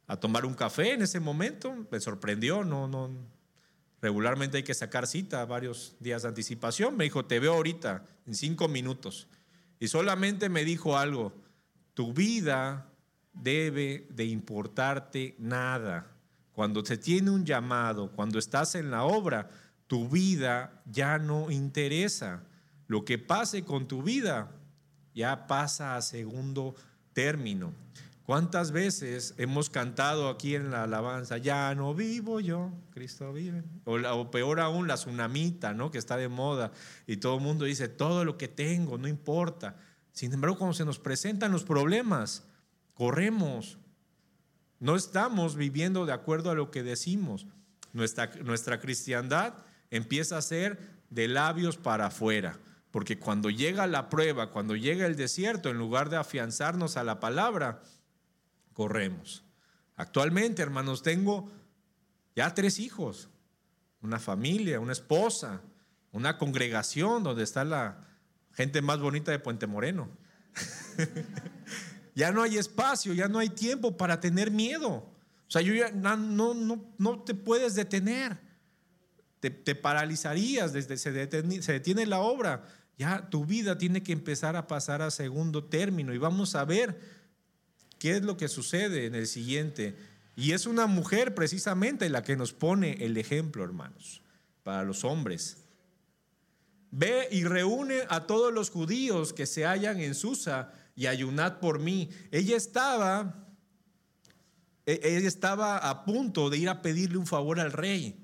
[0.07, 3.11] a, tomar un café en ese momento, me sorprendió, no, no,
[4.01, 6.97] Regularmente hay que sacar cita varios días de anticipación.
[6.97, 9.29] Me dijo, te veo ahorita, en cinco minutos.
[9.79, 11.35] Y solamente me dijo algo,
[11.93, 12.91] tu vida
[13.35, 16.11] debe de importarte nada.
[16.53, 19.51] Cuando se tiene un llamado, cuando estás en la obra,
[19.93, 22.45] tu vida ya no interesa.
[22.87, 24.51] Lo que pase con tu vida
[25.15, 26.75] ya pasa a segundo
[27.13, 27.75] término.
[28.25, 33.65] ¿Cuántas veces hemos cantado aquí en la alabanza, ya no vivo yo, Cristo vive?
[33.85, 35.91] O, peor aún, la tsunamita, ¿no?
[35.91, 36.73] Que está de moda
[37.07, 39.77] y todo el mundo dice, todo lo que tengo, no importa.
[40.13, 42.45] Sin embargo, cuando se nos presentan los problemas,
[42.95, 43.77] corremos.
[44.81, 47.47] No estamos viviendo de acuerdo a lo que decimos.
[47.93, 49.53] Nuestra, nuestra cristiandad
[49.93, 50.79] empieza a ser
[51.11, 52.59] de labios para afuera.
[52.91, 57.21] Porque cuando llega la prueba, cuando llega el desierto, en lugar de afianzarnos a la
[57.21, 57.83] palabra,
[58.73, 59.45] corremos.
[59.97, 61.51] Actualmente, hermanos, tengo
[62.35, 63.29] ya tres hijos,
[64.01, 65.61] una familia, una esposa,
[66.11, 68.07] una congregación donde está la
[68.53, 70.09] gente más bonita de Puente Moreno.
[72.15, 74.91] ya no hay espacio, ya no hay tiempo para tener miedo.
[74.91, 76.17] O sea, yo ya no,
[76.55, 78.52] no, no te puedes detener.
[79.51, 82.65] Te, paralizarías, desde se detiene, se detiene la obra.
[82.97, 86.99] Ya tu vida tiene que empezar a pasar a segundo término y vamos a ver
[88.03, 89.95] ¿Qué es lo que sucede en el siguiente?
[90.35, 94.23] Y es una mujer precisamente la que nos pone el ejemplo, hermanos,
[94.65, 95.59] para los hombres.
[96.91, 101.79] Ve y reúne a todos los judíos que se hallan en Susa y ayunad por
[101.79, 102.11] mí.
[102.33, 103.47] Ella estaba,
[104.85, 108.19] e, ella estaba a punto de ir a pedirle un favor al rey,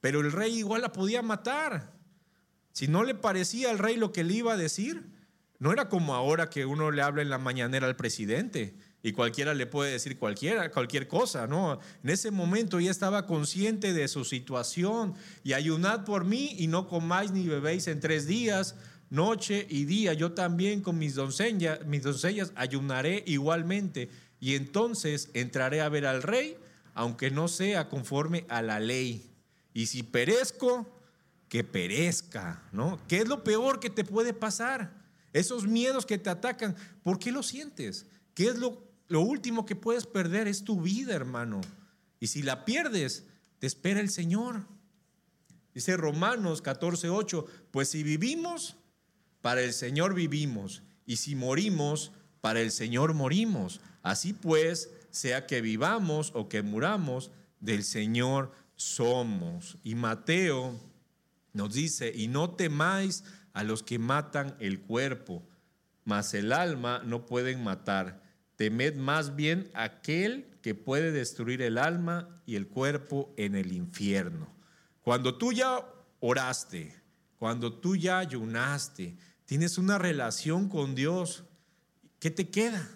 [0.00, 1.92] pero el rey igual la podía matar.
[2.72, 5.10] Si no le parecía al rey lo que le iba a decir,
[5.58, 9.54] no era como ahora que uno le habla en la mañanera al presidente y cualquiera
[9.54, 11.78] le puede decir cualquiera, cualquier cosa, ¿no?
[12.02, 16.88] En ese momento ella estaba consciente de su situación y ayunad por mí y no
[16.88, 18.74] comáis ni bebéis en tres días,
[19.08, 20.12] noche y día.
[20.12, 26.22] Yo también con mis doncellas, mis doncellas ayunaré igualmente y entonces entraré a ver al
[26.22, 26.56] rey,
[26.94, 29.29] aunque no sea conforme a la ley.
[29.72, 30.86] Y si perezco,
[31.48, 33.00] que perezca, ¿no?
[33.08, 34.92] ¿Qué es lo peor que te puede pasar?
[35.32, 38.06] Esos miedos que te atacan, ¿por qué lo sientes?
[38.34, 41.60] ¿Qué es lo lo último que puedes perder es tu vida, hermano.
[42.20, 43.24] Y si la pierdes,
[43.58, 44.68] te espera el Señor.
[45.74, 48.76] Dice Romanos 14:8, pues si vivimos,
[49.42, 53.80] para el Señor vivimos, y si morimos, para el Señor morimos.
[54.02, 59.76] Así pues, sea que vivamos o que muramos, del Señor somos.
[59.84, 60.78] Y Mateo
[61.52, 65.46] nos dice, y no temáis a los que matan el cuerpo,
[66.04, 68.22] mas el alma no pueden matar
[68.60, 74.54] Temed más bien aquel que puede destruir el alma y el cuerpo en el infierno.
[75.00, 75.82] Cuando tú ya
[76.20, 76.94] oraste,
[77.38, 79.16] cuando tú ya ayunaste,
[79.46, 81.44] tienes una relación con Dios,
[82.18, 82.86] ¿qué te queda?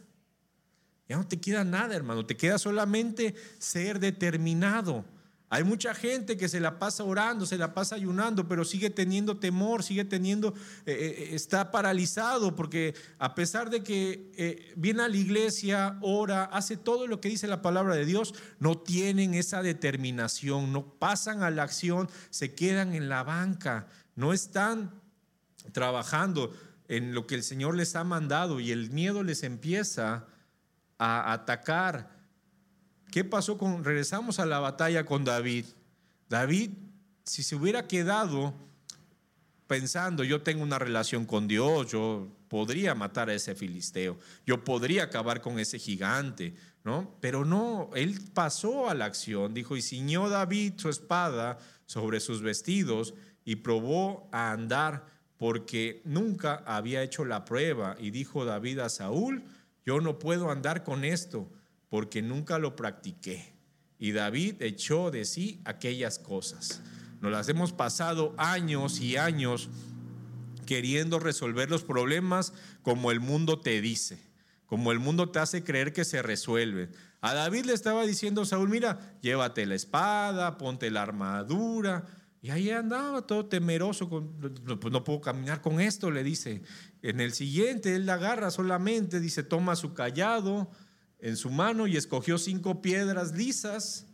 [1.09, 5.07] Ya no te queda nada, hermano, te queda solamente ser determinado
[5.51, 9.37] hay mucha gente que se la pasa orando, se la pasa ayunando, pero sigue teniendo
[9.37, 10.55] temor, sigue teniendo,
[10.87, 16.45] eh, eh, está paralizado porque a pesar de que eh, viene a la iglesia, ora,
[16.45, 21.43] hace todo lo que dice la palabra de Dios, no tienen esa determinación, no pasan
[21.43, 23.87] a la acción, se quedan en la banca,
[24.17, 24.91] no están
[25.73, 26.53] trabajando
[26.89, 30.27] en lo que el Señor les ha mandado y el miedo les empieza
[30.99, 32.14] a atacar
[33.15, 35.67] ¿Qué pasó con, regresamos a la batalla con David?
[36.29, 36.71] David,
[37.23, 38.53] si se hubiera quedado
[39.69, 45.05] pensando, yo tengo una relación con Dios, yo podría matar a ese filisteo, yo podría
[45.05, 47.15] acabar con ese gigante, ¿no?
[47.21, 52.43] Pero no, él pasó a la acción, dijo, y ciñó David su espada sobre sus
[52.43, 55.07] vestidos y probó a andar
[55.37, 57.95] porque nunca había hecho la prueba.
[58.01, 59.45] Y dijo David a Saúl,
[59.87, 61.49] yo no puedo andar con esto
[61.95, 63.55] porque nunca lo practiqué.
[64.01, 66.83] Y David echó de sí aquellas cosas.
[67.21, 69.69] Nos las hemos pasado años y años
[70.67, 74.19] queriendo resolver los problemas como el mundo te dice,
[74.67, 76.91] como el mundo te hace creer que se resuelven.
[77.21, 82.07] A David le estaba diciendo Saúl, mira, llévate la espada, ponte la armadura.
[82.43, 86.63] Y ahí andaba todo temeroso, pues no puedo caminar con esto, le dice.
[87.03, 90.73] En el siguiente, él la agarra solamente, dice, toma su callado
[91.25, 94.07] en su mano y escogió cinco piedras lisas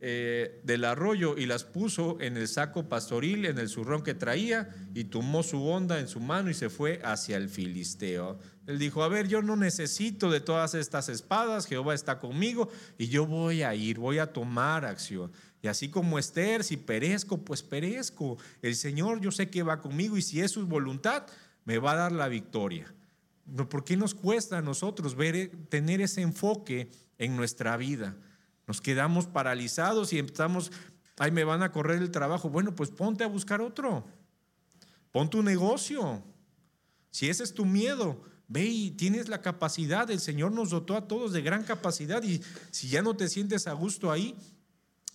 [0.00, 4.74] eh, del arroyo y las puso en el saco pastoril, en el zurrón que traía,
[4.92, 8.40] y tomó su onda en su mano y se fue hacia el filisteo.
[8.66, 12.68] Él dijo, a ver, yo no necesito de todas estas espadas, Jehová está conmigo
[12.98, 15.30] y yo voy a ir, voy a tomar acción.
[15.62, 18.36] Y así como Esther, si perezco, pues perezco.
[18.62, 21.24] El Señor yo sé que va conmigo y si es su voluntad,
[21.64, 22.92] me va a dar la victoria.
[23.68, 28.16] ¿Por qué nos cuesta a nosotros ver, tener ese enfoque en nuestra vida?
[28.66, 30.70] Nos quedamos paralizados y empezamos,
[31.18, 32.48] ay, me van a correr el trabajo.
[32.48, 34.06] Bueno, pues ponte a buscar otro.
[35.10, 36.22] Pon tu negocio.
[37.10, 40.10] Si ese es tu miedo, ve y tienes la capacidad.
[40.10, 42.40] El Señor nos dotó a todos de gran capacidad y
[42.70, 44.36] si ya no te sientes a gusto ahí,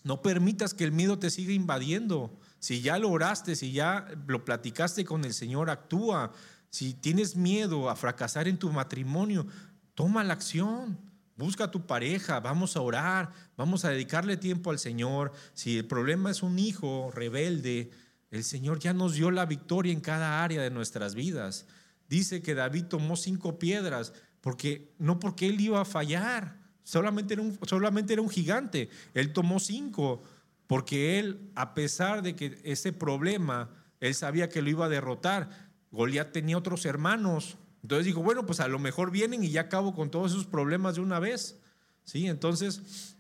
[0.03, 2.39] no permitas que el miedo te siga invadiendo.
[2.59, 6.31] Si ya lo oraste, si ya lo platicaste con el Señor, actúa.
[6.69, 9.47] Si tienes miedo a fracasar en tu matrimonio,
[9.93, 10.99] toma la acción.
[11.35, 15.31] Busca a tu pareja, vamos a orar, vamos a dedicarle tiempo al Señor.
[15.53, 17.91] Si el problema es un hijo rebelde,
[18.31, 21.67] el Señor ya nos dio la victoria en cada área de nuestras vidas.
[22.09, 27.43] Dice que David tomó cinco piedras, porque no porque él iba a fallar, solamente era
[27.43, 28.89] un, solamente era un gigante.
[29.13, 30.23] Él tomó cinco,
[30.67, 35.66] porque él, a pesar de que ese problema, él sabía que lo iba a derrotar.
[35.91, 37.57] Goliat tenía otros hermanos,
[37.87, 40.95] entonces dijo, bueno, pues a lo mejor vienen y ya acabo con todos esos problemas
[40.95, 41.57] de una vez.
[42.03, 42.27] ¿Sí?
[42.27, 43.15] Entonces,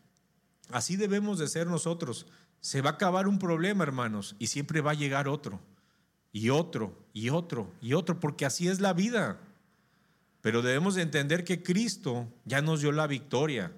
[0.71, 2.25] así debemos de ser nosotros.
[2.59, 5.59] Se va a acabar un problema, hermanos, y siempre va a llegar otro,
[6.31, 9.39] y otro, y otro, y otro, porque así es la vida.
[10.41, 13.71] Pero debemos de entender que Cristo ya nos dio la victoria.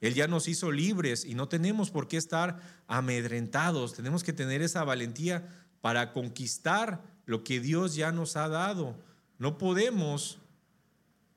[0.00, 3.94] Él ya nos hizo libres y no tenemos por qué estar amedrentados.
[3.94, 5.48] Tenemos que tener esa valentía
[5.80, 8.96] para conquistar lo que Dios ya nos ha dado.
[9.38, 10.38] No podemos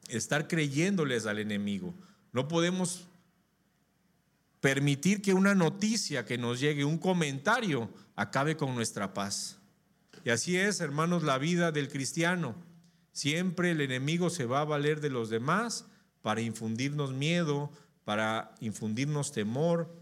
[0.08, 1.94] estar creyéndoles al enemigo.
[2.32, 3.08] No podemos
[4.62, 9.58] permitir que una noticia que nos llegue, un comentario, acabe con nuestra paz.
[10.24, 12.56] Y así es, hermanos, la vida del cristiano.
[13.12, 15.86] Siempre el enemigo se va a valer de los demás
[16.22, 17.72] para infundirnos miedo,
[18.04, 19.94] para infundirnos temor.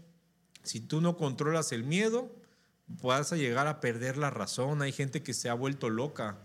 [0.62, 2.34] Si tú no controlas el miedo,
[2.86, 4.82] vas a llegar a perder la razón.
[4.82, 6.38] Hay gente que se ha vuelto loca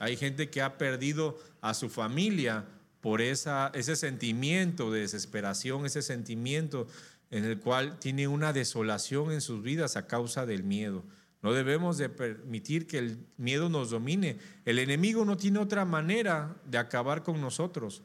[0.00, 2.64] hay gente que ha perdido a su familia
[3.02, 6.86] por ese sentimiento de desesperación, ese sentimiento
[7.30, 11.04] en el cual tiene una desolación en sus vidas a causa del miedo.
[11.42, 14.38] No debemos de permitir que el miedo nos domine.
[14.64, 18.02] El enemigo no tiene otra manera de acabar con nosotros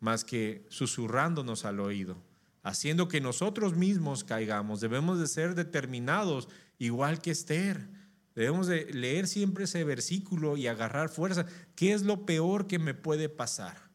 [0.00, 2.16] más que susurrándonos al oído,
[2.68, 4.80] haciendo que nosotros mismos caigamos.
[4.80, 6.48] Debemos de ser determinados,
[6.78, 7.88] igual que Esther.
[8.34, 11.46] Debemos de leer siempre ese versículo y agarrar fuerza.
[11.74, 13.88] ¿Qué es lo peor que me puede pasar?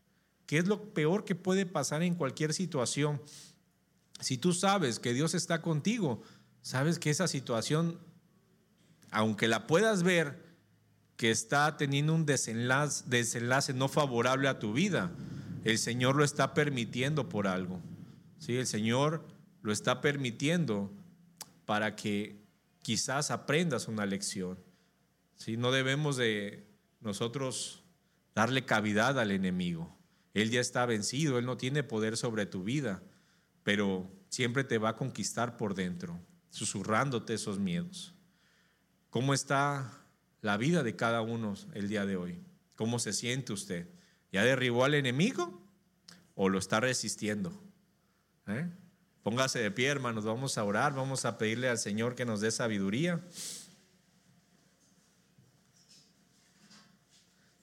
[0.47, 3.21] ¿Qué es lo peor que puede pasar en cualquier situación?
[4.19, 6.23] Si tú sabes que Dios está contigo,
[6.63, 7.99] sabes que esa situación,
[9.11, 10.41] aunque la puedas ver,
[11.15, 15.11] que está teniendo un desenlace, desenlace no favorable a tu vida,
[15.63, 17.79] el Señor lo está permitiendo por algo.
[18.43, 18.57] ¿Sí?
[18.57, 19.25] El Señor
[19.61, 20.91] lo está permitiendo
[21.65, 22.43] para que
[22.81, 24.59] quizás aprendas una lección.
[25.37, 26.67] si No debemos de
[26.99, 27.85] nosotros
[28.35, 29.97] darle cavidad al enemigo.
[30.33, 33.01] Él ya está vencido, Él no tiene poder sobre tu vida,
[33.63, 36.19] pero siempre te va a conquistar por dentro,
[36.49, 38.13] susurrándote esos miedos.
[39.09, 40.05] ¿Cómo está
[40.41, 42.41] la vida de cada uno el día de hoy?
[42.75, 43.87] ¿Cómo se siente usted?
[44.33, 45.65] ¿Ya derribó al enemigo
[46.35, 47.72] o lo está resistiendo?
[48.47, 48.69] ¿Eh?
[49.23, 52.51] Póngase de pie, hermanos, vamos a orar, vamos a pedirle al Señor que nos dé
[52.51, 53.21] sabiduría.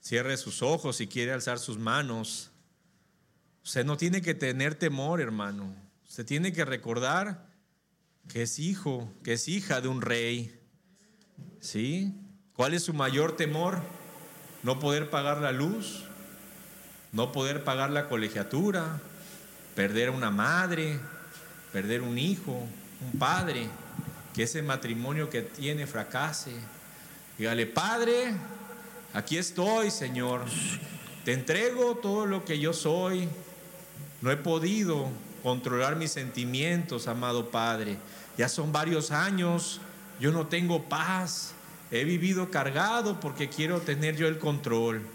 [0.00, 2.50] Cierre sus ojos si quiere alzar sus manos.
[3.62, 5.74] Usted no tiene que tener temor, hermano.
[6.08, 7.46] Usted tiene que recordar
[8.28, 10.58] que es hijo, que es hija de un rey.
[11.60, 12.14] ¿Sí?
[12.54, 13.82] ¿Cuál es su mayor temor?
[14.62, 16.04] No poder pagar la luz,
[17.12, 19.00] no poder pagar la colegiatura,
[19.80, 21.00] perder una madre,
[21.72, 22.52] perder un hijo,
[23.00, 23.66] un padre,
[24.34, 26.52] que ese matrimonio que tiene fracase.
[27.38, 28.34] Dígale, Padre,
[29.14, 30.44] aquí estoy, Señor.
[31.24, 33.26] Te entrego todo lo que yo soy,
[34.20, 35.08] No he podido
[35.42, 37.96] controlar mis sentimientos, amado Padre.
[38.36, 39.80] Ya son varios años,
[40.20, 41.54] yo no tengo paz.
[41.90, 45.06] He vivido cargado porque quiero tener yo el control.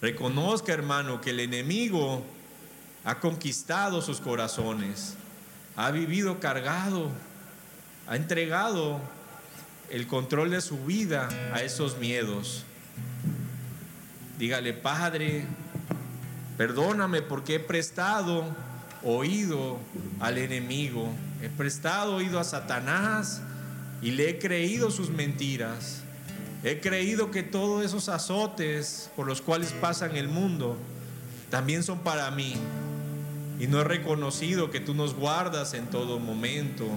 [0.00, 2.22] Reconozca, hermano, que el enemigo
[3.04, 5.14] ha conquistado sus corazones,
[5.76, 7.10] ha vivido cargado,
[8.06, 9.00] ha entregado
[9.90, 12.64] el control de su vida a esos miedos.
[14.38, 15.44] Dígale, Padre,
[16.56, 18.44] perdóname porque he prestado
[19.02, 19.78] oído
[20.20, 21.08] al enemigo,
[21.42, 23.42] he prestado oído a Satanás
[24.02, 26.02] y le he creído sus mentiras.
[26.62, 30.76] He creído que todos esos azotes por los cuales pasan el mundo
[31.50, 32.54] también son para mí.
[33.60, 36.88] Y no he reconocido que tú nos guardas en todo momento.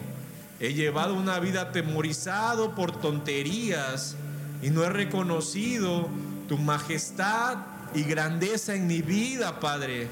[0.60, 4.16] He llevado una vida atemorizado por tonterías
[4.62, 6.08] y no he reconocido
[6.48, 7.58] tu majestad
[7.94, 10.08] y grandeza en mi vida, Padre.